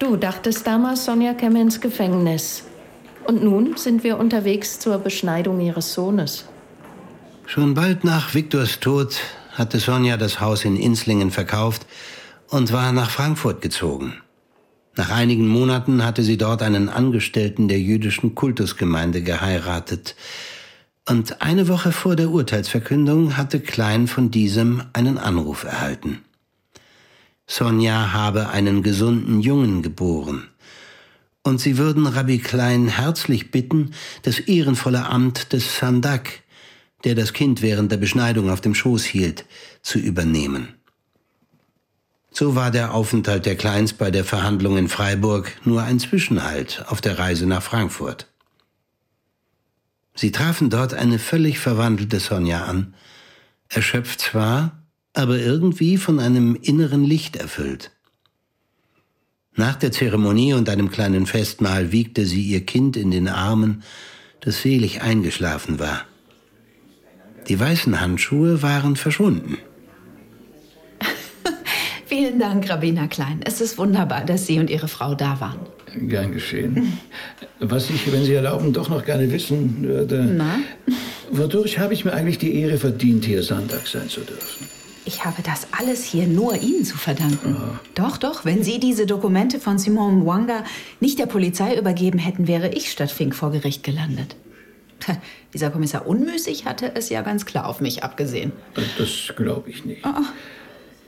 [0.00, 2.64] Du dachtest damals, Sonja käme ins Gefängnis.
[3.24, 6.46] Und nun sind wir unterwegs zur Beschneidung ihres Sohnes.
[7.46, 9.16] Schon bald nach Viktors Tod
[9.54, 11.86] hatte Sonja das Haus in Inslingen verkauft
[12.48, 14.14] und war nach Frankfurt gezogen.
[14.96, 20.14] Nach einigen Monaten hatte sie dort einen Angestellten der jüdischen Kultusgemeinde geheiratet.
[21.08, 26.20] Und eine Woche vor der Urteilsverkündung hatte Klein von diesem einen Anruf erhalten.
[27.46, 30.48] Sonja habe einen gesunden Jungen geboren.
[31.42, 33.90] Und sie würden Rabbi Klein herzlich bitten,
[34.22, 36.43] das ehrenvolle Amt des Sandak,
[37.04, 39.44] der das Kind während der Beschneidung auf dem Schoß hielt,
[39.82, 40.74] zu übernehmen.
[42.30, 47.00] So war der Aufenthalt der Kleins bei der Verhandlung in Freiburg nur ein Zwischenhalt auf
[47.00, 48.26] der Reise nach Frankfurt.
[50.16, 52.94] Sie trafen dort eine völlig verwandelte Sonja an,
[53.68, 54.82] erschöpft zwar,
[55.12, 57.92] aber irgendwie von einem inneren Licht erfüllt.
[59.54, 63.84] Nach der Zeremonie und einem kleinen Festmahl wiegte sie ihr Kind in den Armen,
[64.40, 66.04] das selig eingeschlafen war.
[67.48, 69.58] Die weißen Handschuhe waren verschwunden.
[72.06, 73.40] Vielen Dank, Rabbiner Klein.
[73.44, 75.60] Es ist wunderbar, dass Sie und Ihre Frau da waren.
[76.08, 76.98] Gern geschehen.
[77.60, 80.24] Was ich, wenn Sie erlauben, doch noch gerne wissen würde.
[80.24, 80.58] Na?
[81.30, 84.68] Wodurch habe ich mir eigentlich die Ehre verdient, hier Sonntag sein zu dürfen?
[85.06, 87.56] Ich habe das alles hier nur Ihnen zu verdanken.
[87.58, 87.78] Oh.
[87.94, 90.64] Doch, doch, wenn Sie diese Dokumente von Simon Mwanga
[91.00, 94.34] nicht der Polizei übergeben hätten, wäre ich statt Fink vor Gericht gelandet.
[95.54, 98.52] Dieser Kommissar Unmüßig hatte es ja ganz klar auf mich abgesehen.
[98.98, 100.04] Das glaube ich nicht.
[100.04, 100.22] Oh.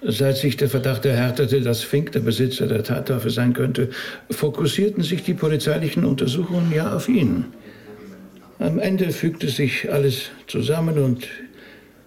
[0.03, 3.90] Seit sich der Verdacht erhärtete, dass Fink der Besitzer der Tatwaffe sein könnte,
[4.30, 7.47] fokussierten sich die polizeilichen Untersuchungen ja auf ihn.
[8.59, 11.26] Am Ende fügte sich alles zusammen und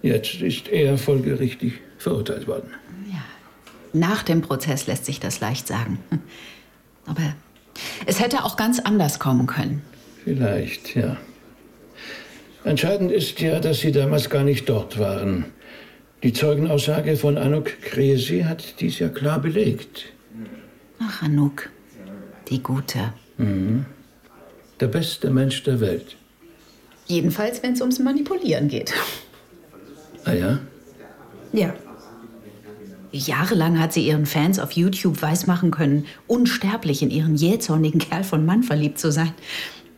[0.01, 2.71] jetzt ist er folgerichtig verurteilt worden.
[3.11, 3.23] Ja.
[3.93, 5.99] Nach dem Prozess lässt sich das leicht sagen.
[7.05, 7.33] Aber
[8.05, 9.81] es hätte auch ganz anders kommen können.
[10.23, 11.17] Vielleicht, ja.
[12.63, 15.45] Entscheidend ist ja, dass Sie damals gar nicht dort waren.
[16.23, 20.07] Die Zeugenaussage von Anouk Kresi hat dies ja klar belegt.
[20.99, 21.69] Ach, Anouk,
[22.49, 23.13] die Gute.
[23.37, 23.85] Mhm.
[24.81, 26.17] Der beste Mensch der Welt.
[27.07, 28.93] Jedenfalls, wenn es ums Manipulieren geht.
[30.25, 30.59] Ah ja?
[31.53, 31.73] Ja.
[33.11, 38.45] Jahrelang hat sie ihren Fans auf YouTube weismachen können, unsterblich in ihren jähzornigen Kerl von
[38.45, 39.33] Mann verliebt zu sein.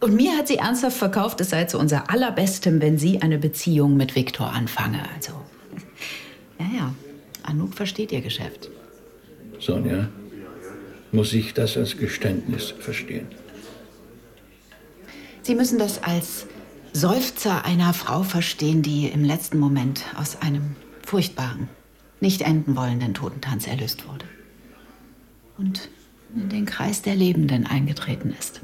[0.01, 3.95] Und mir hat sie ernsthaft verkauft, es sei zu unser allerbestem, wenn sie eine Beziehung
[3.97, 4.99] mit Viktor anfange.
[5.15, 5.33] Also
[6.59, 6.95] ja, ja.
[7.43, 8.69] Anouk versteht ihr Geschäft.
[9.59, 10.09] Sonja,
[11.11, 13.27] muss ich das als Geständnis verstehen?
[15.43, 16.47] Sie müssen das als
[16.93, 20.75] Seufzer einer Frau verstehen, die im letzten Moment aus einem
[21.05, 21.67] furchtbaren,
[22.19, 24.25] nicht enden wollenden Totentanz erlöst wurde.
[25.57, 25.89] Und
[26.35, 28.61] in den Kreis der Lebenden eingetreten ist.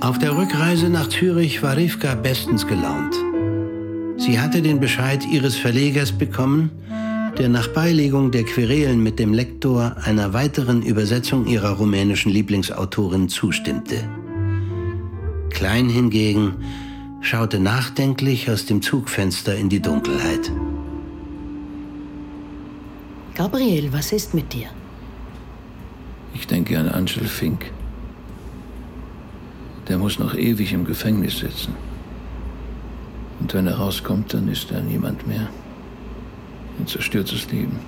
[0.00, 3.14] Auf der Rückreise nach Zürich war Rivka bestens gelaunt.
[4.16, 6.70] Sie hatte den Bescheid ihres Verlegers bekommen,
[7.38, 13.96] der nach Beilegung der Querelen mit dem Lektor einer weiteren Übersetzung ihrer rumänischen Lieblingsautorin zustimmte.
[15.50, 16.54] Klein hingegen
[17.20, 20.50] schaute nachdenklich aus dem Zugfenster in die Dunkelheit.
[23.34, 24.68] Gabriel, was ist mit dir?
[26.34, 27.70] Ich denke an Angel Fink.
[29.88, 31.74] Der muss noch ewig im Gefängnis sitzen.
[33.40, 35.48] Und wenn er rauskommt, dann ist er niemand mehr.
[36.78, 37.78] Ein zerstörtes Leben.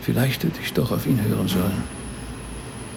[0.00, 1.82] Vielleicht hätte ich doch auf ihn hören sollen.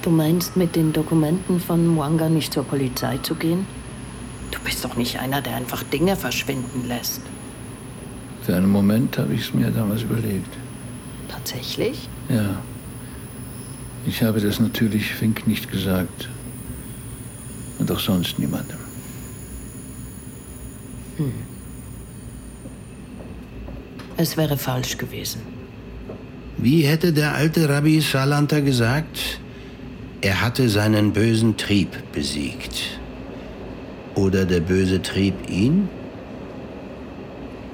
[0.01, 3.65] Du meinst, mit den Dokumenten von Mwanga nicht zur Polizei zu gehen?
[4.51, 7.21] Du bist doch nicht einer, der einfach Dinge verschwinden lässt.
[8.41, 10.53] Für einen Moment habe ich es mir damals überlegt.
[11.29, 12.09] Tatsächlich?
[12.29, 12.57] Ja.
[14.05, 16.27] Ich habe das natürlich Fink nicht gesagt.
[17.80, 18.78] Und auch sonst niemandem.
[21.17, 21.34] Hm.
[24.17, 25.41] Es wäre falsch gewesen.
[26.57, 29.39] Wie hätte der alte Rabbi Salanter gesagt?
[30.21, 32.99] Er hatte seinen bösen Trieb besiegt.
[34.15, 35.89] Oder der böse Trieb ihn?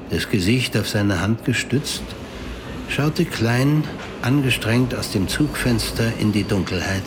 [0.10, 2.02] Das Gesicht auf seine Hand gestützt,
[2.88, 3.84] schaute Klein
[4.22, 7.04] angestrengt aus dem Zugfenster in die Dunkelheit,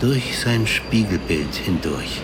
[0.00, 2.22] durch sein Spiegelbild hindurch.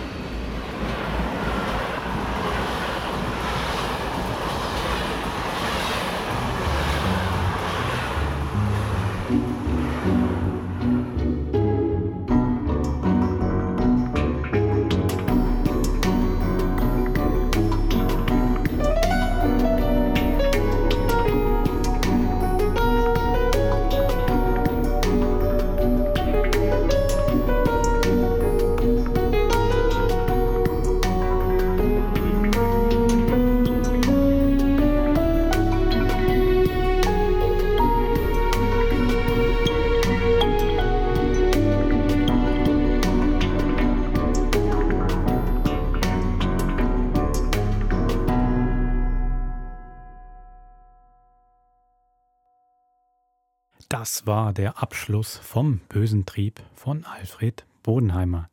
[53.89, 58.49] Das war der Abschluss vom bösen Trieb von Alfred Bodenheimer.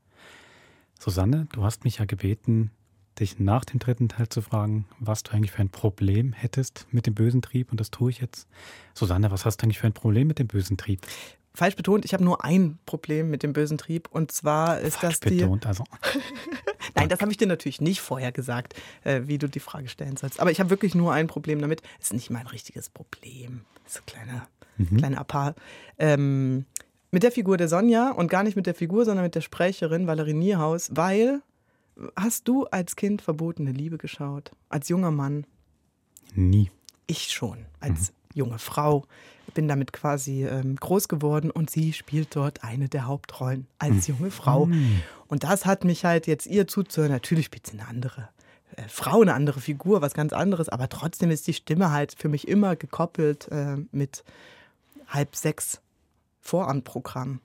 [1.01, 2.71] Susanne, du hast mich ja gebeten,
[3.19, 7.07] dich nach dem dritten Teil zu fragen, was du eigentlich für ein Problem hättest mit
[7.07, 8.49] dem bösen Trieb und das tue ich jetzt.
[8.95, 11.01] Susanne, was hast du eigentlich für ein Problem mit dem bösen Trieb?
[11.57, 15.21] Falsch betont, ich habe nur ein Problem mit dem bösen Trieb und zwar ist Falsch
[15.21, 15.37] das die.
[15.39, 15.85] betont, also.
[16.97, 18.75] Nein, das habe ich dir natürlich nicht vorher gesagt,
[19.05, 20.41] äh, wie du die Frage stellen sollst.
[20.41, 21.83] Aber ich habe wirklich nur ein Problem damit.
[22.01, 23.63] Ist nicht mein richtiges Problem.
[23.85, 24.49] Das ist ein kleiner,
[24.79, 24.97] Mhm.
[24.97, 25.55] kleiner Appar.
[25.99, 26.65] Ähm,
[27.13, 30.09] mit der Figur der Sonja und gar nicht mit der Figur, sondern mit der Sprecherin
[30.09, 31.41] Valerie Nierhaus, weil
[32.17, 34.51] hast du als Kind verbotene Liebe geschaut?
[34.69, 35.47] Als junger Mann?
[36.35, 36.73] Nie.
[37.07, 37.67] Ich schon.
[37.79, 39.05] Als junge Frau
[39.53, 44.31] bin damit quasi ähm, groß geworden und sie spielt dort eine der Hauptrollen als junge
[44.31, 44.67] Frau.
[44.67, 45.03] Mhm.
[45.29, 47.13] Und das hat mich halt jetzt ihr zuzuhören.
[47.13, 48.29] Natürlich spielt sie eine andere
[48.77, 52.29] äh, Frau, eine andere Figur, was ganz anderes, aber trotzdem ist die Stimme halt für
[52.29, 54.25] mich immer gekoppelt äh, mit
[55.09, 55.81] halb sechs
[56.41, 57.41] Vorabendprogramm.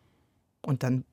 [0.61, 1.05] Und dann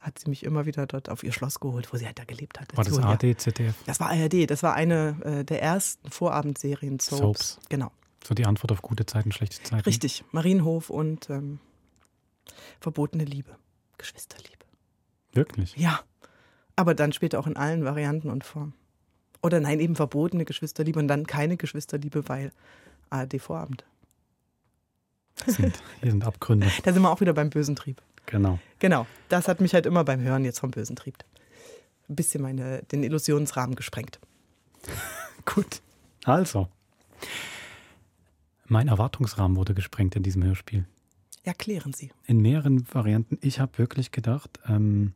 [0.00, 2.60] hat sie mich immer wieder dort auf ihr Schloss geholt, wo sie halt da gelebt
[2.60, 2.76] hat.
[2.76, 2.98] War das.
[2.98, 3.74] AD, ZDF?
[3.86, 7.18] Das war ARD, das war eine äh, der ersten Vorabendserien Soaps.
[7.18, 7.58] Soaps.
[7.70, 7.90] Genau.
[8.26, 9.84] So die Antwort auf gute Zeiten, schlechte Zeiten.
[9.84, 11.58] Richtig, Marienhof und ähm,
[12.80, 13.56] verbotene Liebe,
[13.98, 14.64] Geschwisterliebe.
[15.32, 15.76] Wirklich?
[15.76, 16.00] Ja,
[16.76, 18.74] aber dann später auch in allen Varianten und Formen.
[19.42, 22.52] Oder nein, eben verbotene Geschwisterliebe und dann keine Geschwisterliebe, weil
[23.10, 23.84] ARD-Vorabend.
[25.44, 26.70] Das sind, hier sind Abgründe.
[26.84, 28.00] Da sind wir auch wieder beim bösen Trieb.
[28.26, 28.58] Genau.
[28.78, 31.16] Genau, das hat mich halt immer beim Hören jetzt vom bösen Trieb
[32.08, 34.18] ein bisschen meine, den Illusionsrahmen gesprengt.
[35.44, 35.80] Gut.
[36.24, 36.68] Also.
[38.66, 40.86] Mein Erwartungsrahmen wurde gesprengt in diesem Hörspiel.
[41.42, 42.10] Erklären Sie.
[42.26, 43.38] In mehreren Varianten.
[43.42, 45.12] Ich habe wirklich gedacht, ähm,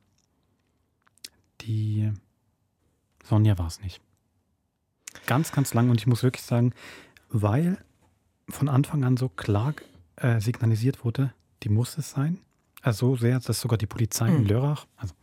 [1.62, 2.12] die
[3.24, 4.00] Sonja war es nicht.
[5.26, 5.88] Ganz, ganz lang.
[5.90, 6.74] Und ich muss wirklich sagen,
[7.30, 7.78] weil
[8.50, 9.74] von Anfang an so klar
[10.16, 11.32] äh, signalisiert wurde,
[11.62, 12.38] die muss es sein.
[12.82, 14.46] Also so sehr, dass sogar die Polizei in Mhm.
[14.46, 15.14] Lörrach, also,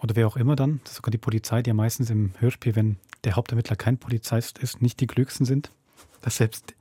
[0.00, 2.98] oder wer auch immer dann, dass sogar die Polizei, die ja meistens im Hörspiel, wenn
[3.24, 5.72] der Hauptermittler kein Polizist ist, nicht die klügsten sind,
[6.20, 6.74] dass selbst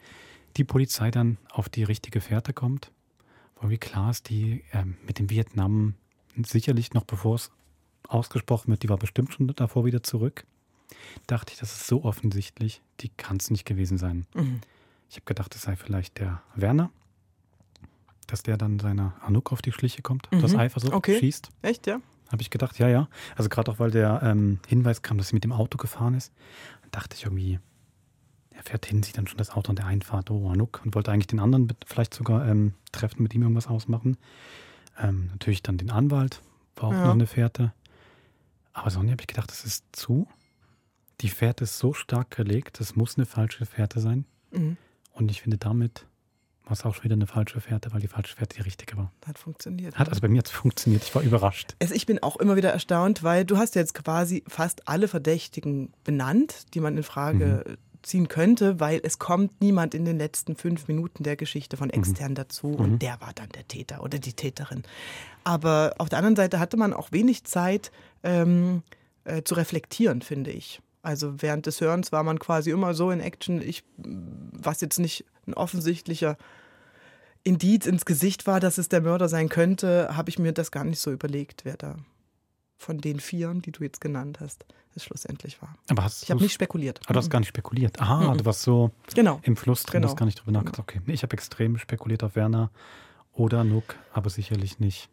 [0.58, 2.92] die Polizei dann auf die richtige Fährte kommt.
[3.60, 5.96] Wo wie klar ist, die ähm, mit dem Vietnam
[6.44, 7.52] sicherlich noch bevor es
[8.08, 10.46] ausgesprochen wird, die war bestimmt schon davor wieder zurück.
[11.26, 14.26] Dachte ich, das ist so offensichtlich, die kann es nicht gewesen sein.
[14.36, 14.62] Mhm.
[15.10, 16.92] Ich habe gedacht, es sei vielleicht der Werner,
[18.28, 20.42] dass der dann seiner Anouk auf die Schliche kommt, Mhm.
[20.42, 21.20] das Eifersucht Okay.
[21.20, 21.50] schießt.
[21.62, 22.02] Echt, ja?
[22.32, 23.08] Habe ich gedacht, ja, ja.
[23.36, 26.34] Also gerade auch, weil der ähm, Hinweis kam, dass sie mit dem Auto gefahren ist,
[26.92, 27.60] dachte ich irgendwie,
[28.58, 31.12] er fährt hin, sieht dann schon das Auto an der Einfahrt, oh, Anouk, und wollte
[31.12, 34.18] eigentlich den anderen mit- vielleicht sogar ähm, treffen, mit ihm irgendwas ausmachen.
[35.00, 36.42] Ähm, natürlich dann den Anwalt,
[36.76, 37.06] war auch Ja.
[37.06, 37.72] noch eine Fährte.
[38.74, 40.28] Aber Sonja habe ich gedacht, das ist zu.
[41.22, 44.26] Die Fährte ist so stark gelegt, das muss eine falsche Fährte sein.
[44.52, 44.78] Mhm.
[45.14, 46.06] Und ich finde, damit
[46.64, 49.12] war es auch schon wieder eine falsche Fährte, weil die falsche Fährte die richtige war.
[49.26, 49.96] Hat funktioniert.
[49.98, 51.02] Hat also bei mir jetzt funktioniert.
[51.04, 51.76] Ich war überrascht.
[51.82, 55.08] Also ich bin auch immer wieder erstaunt, weil du hast ja jetzt quasi fast alle
[55.08, 57.78] Verdächtigen benannt, die man in Frage Mhm.
[58.04, 61.94] Ziehen könnte, weil es kommt niemand in den letzten fünf Minuten der Geschichte von Mhm.
[61.94, 62.76] extern dazu Mhm.
[62.76, 64.84] und der war dann der Täter oder die Täterin.
[65.44, 67.92] Aber auf der anderen Seite hatte man auch wenig Zeit
[68.24, 68.84] ähm,
[69.26, 70.82] äh, zu reflektieren, finde ich.
[71.04, 75.24] Also während des Hörens war man quasi immer so in Action, ich, was jetzt nicht
[75.46, 76.38] ein offensichtlicher
[77.44, 80.84] Indiz ins Gesicht war, dass es der Mörder sein könnte, habe ich mir das gar
[80.84, 81.96] nicht so überlegt, wer da
[82.78, 84.66] von den Vieren, die du jetzt genannt hast,
[84.96, 85.76] es schlussendlich war.
[85.90, 87.00] Aber hast ich habe nicht spekuliert.
[87.08, 88.00] Ah, du hast gar nicht spekuliert.
[88.02, 88.38] Ah, Mhm.
[88.38, 89.40] du warst so Genau.
[89.44, 90.10] im Fluss drin, Genau.
[90.12, 90.80] hast gar nicht drüber nachgedacht.
[90.80, 92.72] Okay, nee, ich habe extrem spekuliert auf Werner
[93.34, 95.10] oder Nook, aber sicherlich nicht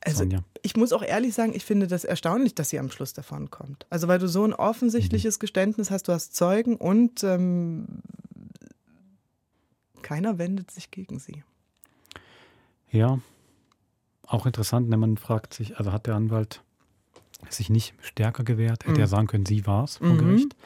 [0.00, 0.40] Also, Sonja.
[0.62, 3.86] ich muss auch ehrlich sagen, ich finde das erstaunlich, dass sie am Schluss davon kommt.
[3.90, 7.86] Also, weil du so ein offensichtliches Geständnis hast, du hast Zeugen und ähm,
[10.02, 11.42] keiner wendet sich gegen sie.
[12.90, 13.18] Ja,
[14.26, 16.62] auch interessant, wenn man fragt sich, also hat der Anwalt
[17.48, 19.00] sich nicht stärker gewehrt, hätte Mhm.
[19.00, 20.18] er sagen können, sie war es vor Mhm.
[20.18, 20.56] Gericht,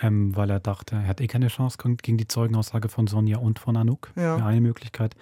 [0.00, 3.58] ähm, weil er dachte, er hat eh keine Chance gegen die Zeugenaussage von Sonja und
[3.58, 4.10] von Anouk.
[4.16, 4.36] Ja.
[4.44, 5.14] Eine Möglichkeit.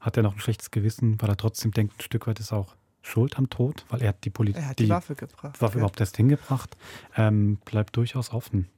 [0.00, 2.76] Hat er noch ein schlechtes Gewissen, weil er trotzdem denkt, ein Stück weit ist auch
[3.02, 4.60] schuld am Tod, weil er hat die Polizei.
[4.60, 5.78] Er hat die Waffe gebracht, Waffe ja.
[5.80, 6.76] überhaupt erst hingebracht.
[7.16, 8.68] Ähm, bleibt durchaus offen.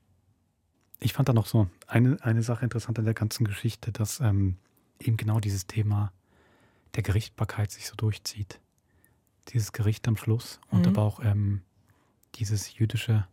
[0.98, 4.56] Ich fand da noch so eine, eine Sache interessant an der ganzen Geschichte, dass ähm,
[4.98, 6.12] eben genau dieses Thema
[6.94, 8.60] der Gerichtbarkeit sich so durchzieht.
[9.52, 10.92] Dieses Gericht am Schluss und Mhm.
[10.92, 11.62] aber auch ähm,
[12.36, 13.26] dieses jüdische,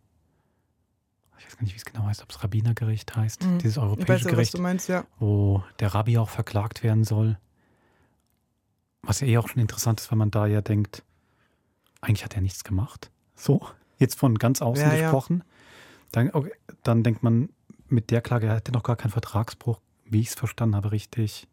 [1.38, 3.58] ich weiß gar nicht, wie es genau heißt, ob es Rabbinergericht heißt, Mhm.
[3.58, 5.04] dieses europäische weiß ja, Gericht, meinst, ja.
[5.18, 7.38] wo der Rabbi auch verklagt werden soll.
[9.02, 11.04] Was ja eh auch schon interessant ist, weil man da ja denkt,
[12.00, 13.10] eigentlich hat er nichts gemacht.
[13.36, 13.60] So,
[13.98, 15.02] jetzt von ganz außen Ja, ja.
[15.02, 15.44] gesprochen.
[16.12, 16.52] Dann, okay,
[16.82, 17.50] dann denkt man,
[17.88, 21.46] mit der Klage, er hätte noch gar keinen Vertragsbruch, wie ich es verstanden habe, richtig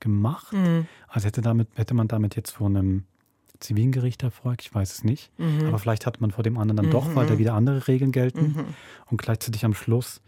[0.00, 0.52] gemacht.
[0.52, 0.86] Mhm.
[1.08, 3.04] Also hätte, damit, hätte man damit jetzt vor einem
[3.64, 5.30] zivilen Gericht Erfolg, ich weiß es nicht.
[5.38, 5.66] Mhm.
[5.66, 7.14] Aber vielleicht hat man vor dem anderen dann doch, Mhm.
[7.16, 8.52] weil da wieder andere Regeln gelten.
[8.56, 8.64] Mhm.
[9.06, 10.20] Und gleichzeitig am Schluss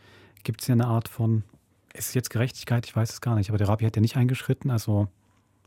[0.43, 1.45] gibt es ja eine Art von,
[1.95, 2.87] ist es jetzt Gerechtigkeit?
[2.87, 3.49] Ich weiß es gar nicht.
[3.51, 5.09] Aber der Rabbi hat ja nicht eingeschritten, also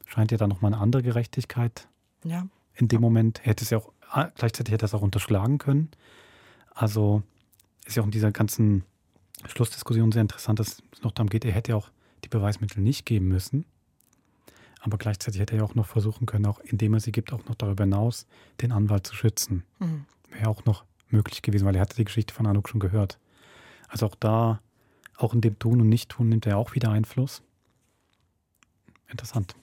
[0.06, 1.88] scheint ja da nochmal eine andere Gerechtigkeit
[2.24, 2.48] Ja.
[2.76, 3.40] in dem Moment.
[3.44, 5.90] Er hätte es ja auch, ah, gleichzeitig hätte er es auch unterschlagen können.
[6.74, 7.24] Also
[7.86, 8.84] ist ja auch in dieser ganzen
[9.48, 11.90] Schlussdiskussion sehr interessant, dass es noch darum geht, er hätte ja auch
[12.24, 13.66] die Beweismittel nicht geben müssen.
[14.80, 17.46] Aber gleichzeitig hätte er ja auch noch versuchen können, auch indem er sie gibt, auch
[17.46, 18.26] noch darüber hinaus
[18.62, 19.64] den Anwalt zu schützen.
[19.80, 20.06] Mhm.
[20.30, 23.20] Wäre auch noch möglich gewesen, weil er hatte die Geschichte von Anouk schon gehört.
[23.88, 24.62] Also auch da,
[25.18, 27.42] auch in dem Tun und Nicht-Tun nimmt er auch wieder Einfluss.
[29.08, 29.56] Interessant.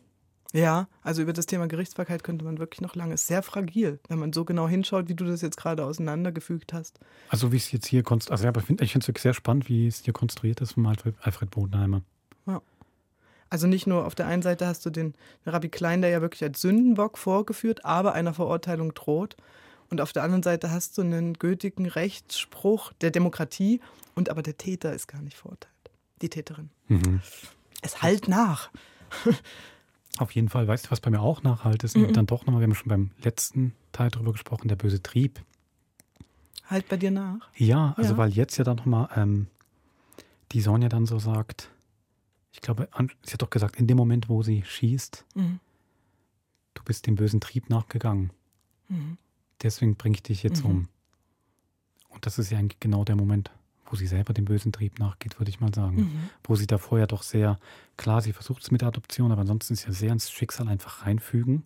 [0.52, 3.14] Ja, also über das Thema Gerichtsbarkeit könnte man wirklich noch lange.
[3.14, 6.98] Ist sehr fragil, wenn man so genau hinschaut, wie du das jetzt gerade auseinandergefügt hast.
[7.28, 10.02] Also wie es jetzt hier konstruiert, also ich finde es wirklich sehr spannend, wie es
[10.04, 12.02] hier konstruiert ist von Alfred, Alfred Bodenheimer.
[12.46, 12.62] Ja.
[13.50, 16.42] Also nicht nur auf der einen Seite hast du den Rabbi Klein, der ja wirklich
[16.42, 19.36] als Sündenbock vorgeführt, aber einer Verurteilung droht.
[19.88, 23.80] Und auf der anderen Seite hast du einen gültigen Rechtsspruch der Demokratie
[24.16, 25.72] und aber der Täter ist gar nicht verurteilt.
[26.22, 26.70] Die Täterin.
[26.88, 27.20] Mhm.
[27.82, 28.70] Es halt nach.
[30.18, 31.96] Auf jeden Fall, weißt du, was bei mir auch nachhalt ist?
[31.96, 32.06] Mhm.
[32.06, 35.40] Und dann doch nochmal, wir haben schon beim letzten Teil drüber gesprochen, der böse Trieb.
[36.68, 37.48] Halt bei dir nach.
[37.54, 38.18] Ja, also Ja.
[38.18, 39.46] weil jetzt ja dann nochmal ähm,
[40.52, 41.70] die Sonja dann so sagt,
[42.56, 42.88] ich glaube,
[43.22, 45.60] sie hat doch gesagt, in dem Moment, wo sie schießt, Mhm.
[46.74, 48.30] du bist dem bösen Trieb nachgegangen.
[48.88, 49.18] Mhm.
[49.62, 50.70] Deswegen bringe ich dich jetzt Mhm.
[50.70, 50.88] um.
[52.08, 53.50] Und das ist ja eigentlich genau der Moment,
[53.90, 55.96] wo sie selber dem bösen Trieb nachgeht, würde ich mal sagen.
[55.96, 56.30] Mhm.
[56.44, 57.58] Wo sie davor ja doch sehr,
[57.98, 61.04] klar, sie versucht es mit der Adoption, aber ansonsten ist ja sehr ins Schicksal einfach
[61.04, 61.62] reinfügen.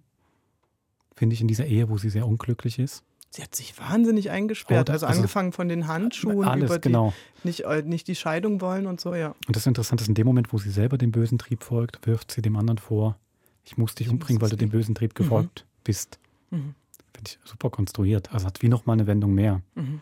[1.14, 3.05] Finde ich in dieser Ehe, wo sie sehr unglücklich ist.
[3.33, 4.89] Sie hat sich wahnsinnig eingesperrt.
[4.91, 7.12] Oh, also, also- angefangen von den Handschuhen Alles, über die genau.
[7.45, 9.35] nicht, äh, nicht die Scheidung wollen und so, ja.
[9.47, 12.33] Und das Interessante ist, in dem Moment, wo sie selber dem bösen Trieb folgt, wirft
[12.33, 13.16] sie dem anderen vor,
[13.64, 15.22] ich muss dich umbringen, weil du dem bösen Trieb Mhm.
[15.22, 16.18] gefolgt bist.
[16.51, 16.74] Mhm.
[17.14, 18.33] Finde ich super konstruiert.
[18.33, 19.62] Also hat wie nochmal eine Wendung mehr.
[19.76, 20.01] Mhm.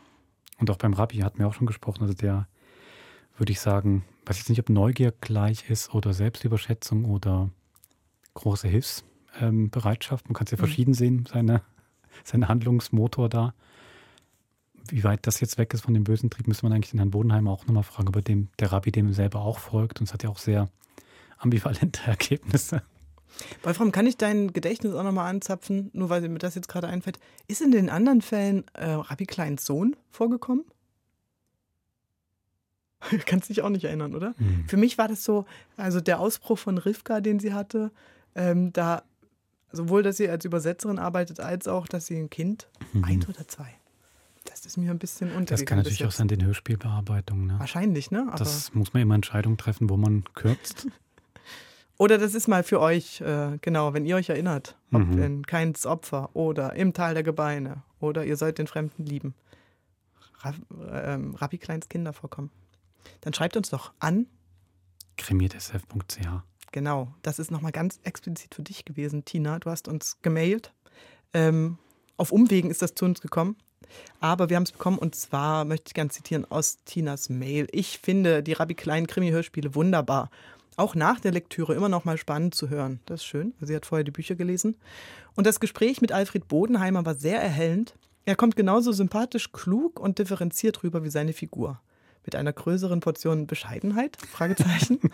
[0.58, 2.48] Und auch beim Rabbi hatten wir auch schon gesprochen, also der,
[3.36, 7.50] würde ich sagen, weiß jetzt nicht, ob Neugier gleich ist oder Selbstüberschätzung oder
[8.34, 10.26] große Hilfsbereitschaft.
[10.28, 10.60] Man kann es ja Mhm.
[10.60, 11.62] verschieden sehen, seine,
[12.24, 13.54] sein Handlungsmotor da.
[14.90, 17.10] Wie weit das jetzt weg ist von dem bösen Trieb, müsste man eigentlich den Herrn
[17.10, 20.00] Bodenheimer auch nochmal fragen, über dem der Rabbi dem selber auch folgt.
[20.00, 20.68] Und es hat ja auch sehr
[21.38, 22.82] ambivalente Ergebnisse.
[23.62, 27.18] Wolfram, kann ich dein Gedächtnis auch nochmal anzapfen, nur weil mir das jetzt gerade einfällt?
[27.46, 30.64] Ist in den anderen Fällen äh, Rabbi Kleins Sohn vorgekommen?
[33.26, 34.34] Kannst dich auch nicht erinnern, oder?
[34.38, 34.64] Hm.
[34.66, 35.44] Für mich war das so,
[35.76, 37.92] also der Ausbruch von Rivka, den sie hatte,
[38.34, 39.02] ähm, da
[39.72, 42.68] sowohl, dass sie als Übersetzerin arbeitet, als auch, dass sie ein Kind,
[43.02, 43.68] eins oder zwei.
[44.44, 45.44] Das ist mir ein bisschen untergegangen.
[45.44, 45.46] Mhm.
[45.50, 47.46] Das kann natürlich auch sein, den Hörspielbearbeitungen.
[47.48, 47.58] Ne?
[47.58, 48.24] Wahrscheinlich, ne?
[48.28, 50.86] Aber Das muss man immer Entscheidungen treffen, wo man kürzt.
[51.98, 55.18] Oder das ist mal für euch, äh, genau, wenn ihr euch erinnert, ob Mhm.
[55.22, 59.34] in Keins Opfer oder im Tal der Gebeine oder ihr sollt den Fremden lieben,
[60.38, 60.54] Ra
[60.92, 62.50] ähm, Rabbi Kleins Kinder vorkommen.
[63.22, 64.26] Dann schreibt uns doch an.
[65.16, 66.28] krimiert.sf.ch.
[66.72, 69.58] Genau, das ist nochmal ganz explizit für dich gewesen, Tina.
[69.58, 70.72] Du hast uns gemailt.
[71.32, 71.78] Ähm,
[72.16, 73.56] auf Umwegen ist das zu uns gekommen.
[74.20, 77.68] Aber wir haben es bekommen und zwar möchte ich gerne zitieren aus Tinas Mail.
[77.72, 80.30] Ich finde die Rabbi Klein Krimi-Hörspiele wunderbar.
[80.76, 83.00] auch nach der Lektüre immer noch mal spannend zu hören.
[83.06, 83.52] Das ist schön.
[83.60, 84.76] Sie hat vorher die Bücher gelesen.
[85.34, 87.94] Und das Gespräch mit Alfred Bodenheimer war sehr erhellend.
[88.24, 91.80] Er kommt genauso sympathisch, klug und differenziert rüber wie seine Figur.
[92.24, 94.18] Mit einer größeren Portion Bescheidenheit?
[94.30, 95.00] Fragezeichen.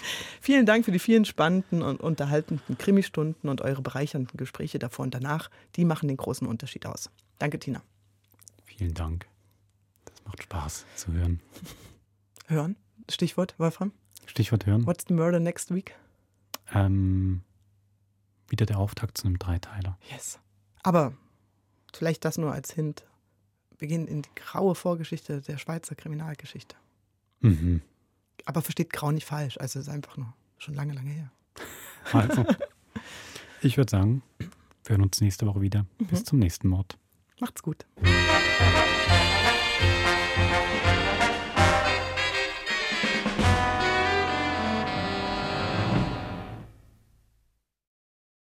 [0.40, 5.14] Vielen Dank für die vielen spannenden und unterhaltenden Krimistunden und eure bereichernden Gespräche davor und
[5.14, 5.50] danach.
[5.76, 7.10] Die machen den großen Unterschied aus.
[7.38, 7.82] Danke, Tina.
[8.64, 9.26] Vielen Dank.
[10.04, 11.40] Das macht Spaß zu hören.
[12.48, 12.76] Hören?
[13.08, 13.92] Stichwort, Wolfram?
[14.26, 14.86] Stichwort hören.
[14.86, 15.94] What's the murder next week?
[16.74, 17.42] Ähm,
[18.48, 19.98] wieder der Auftakt zu einem Dreiteiler.
[20.10, 20.38] Yes.
[20.82, 21.12] Aber
[21.92, 23.04] vielleicht das nur als Hint.
[23.78, 26.76] Wir gehen in die graue Vorgeschichte der Schweizer Kriminalgeschichte.
[27.40, 27.82] Mhm.
[28.44, 29.58] Aber versteht grau nicht falsch.
[29.58, 31.30] Also es ist einfach nur schon lange, lange her.
[32.12, 32.44] Also,
[33.60, 34.48] ich würde sagen, wir
[34.96, 35.86] hören uns nächste Woche wieder.
[35.98, 36.24] Bis Mhm.
[36.24, 36.98] zum nächsten Mord.
[37.38, 37.86] Macht's gut.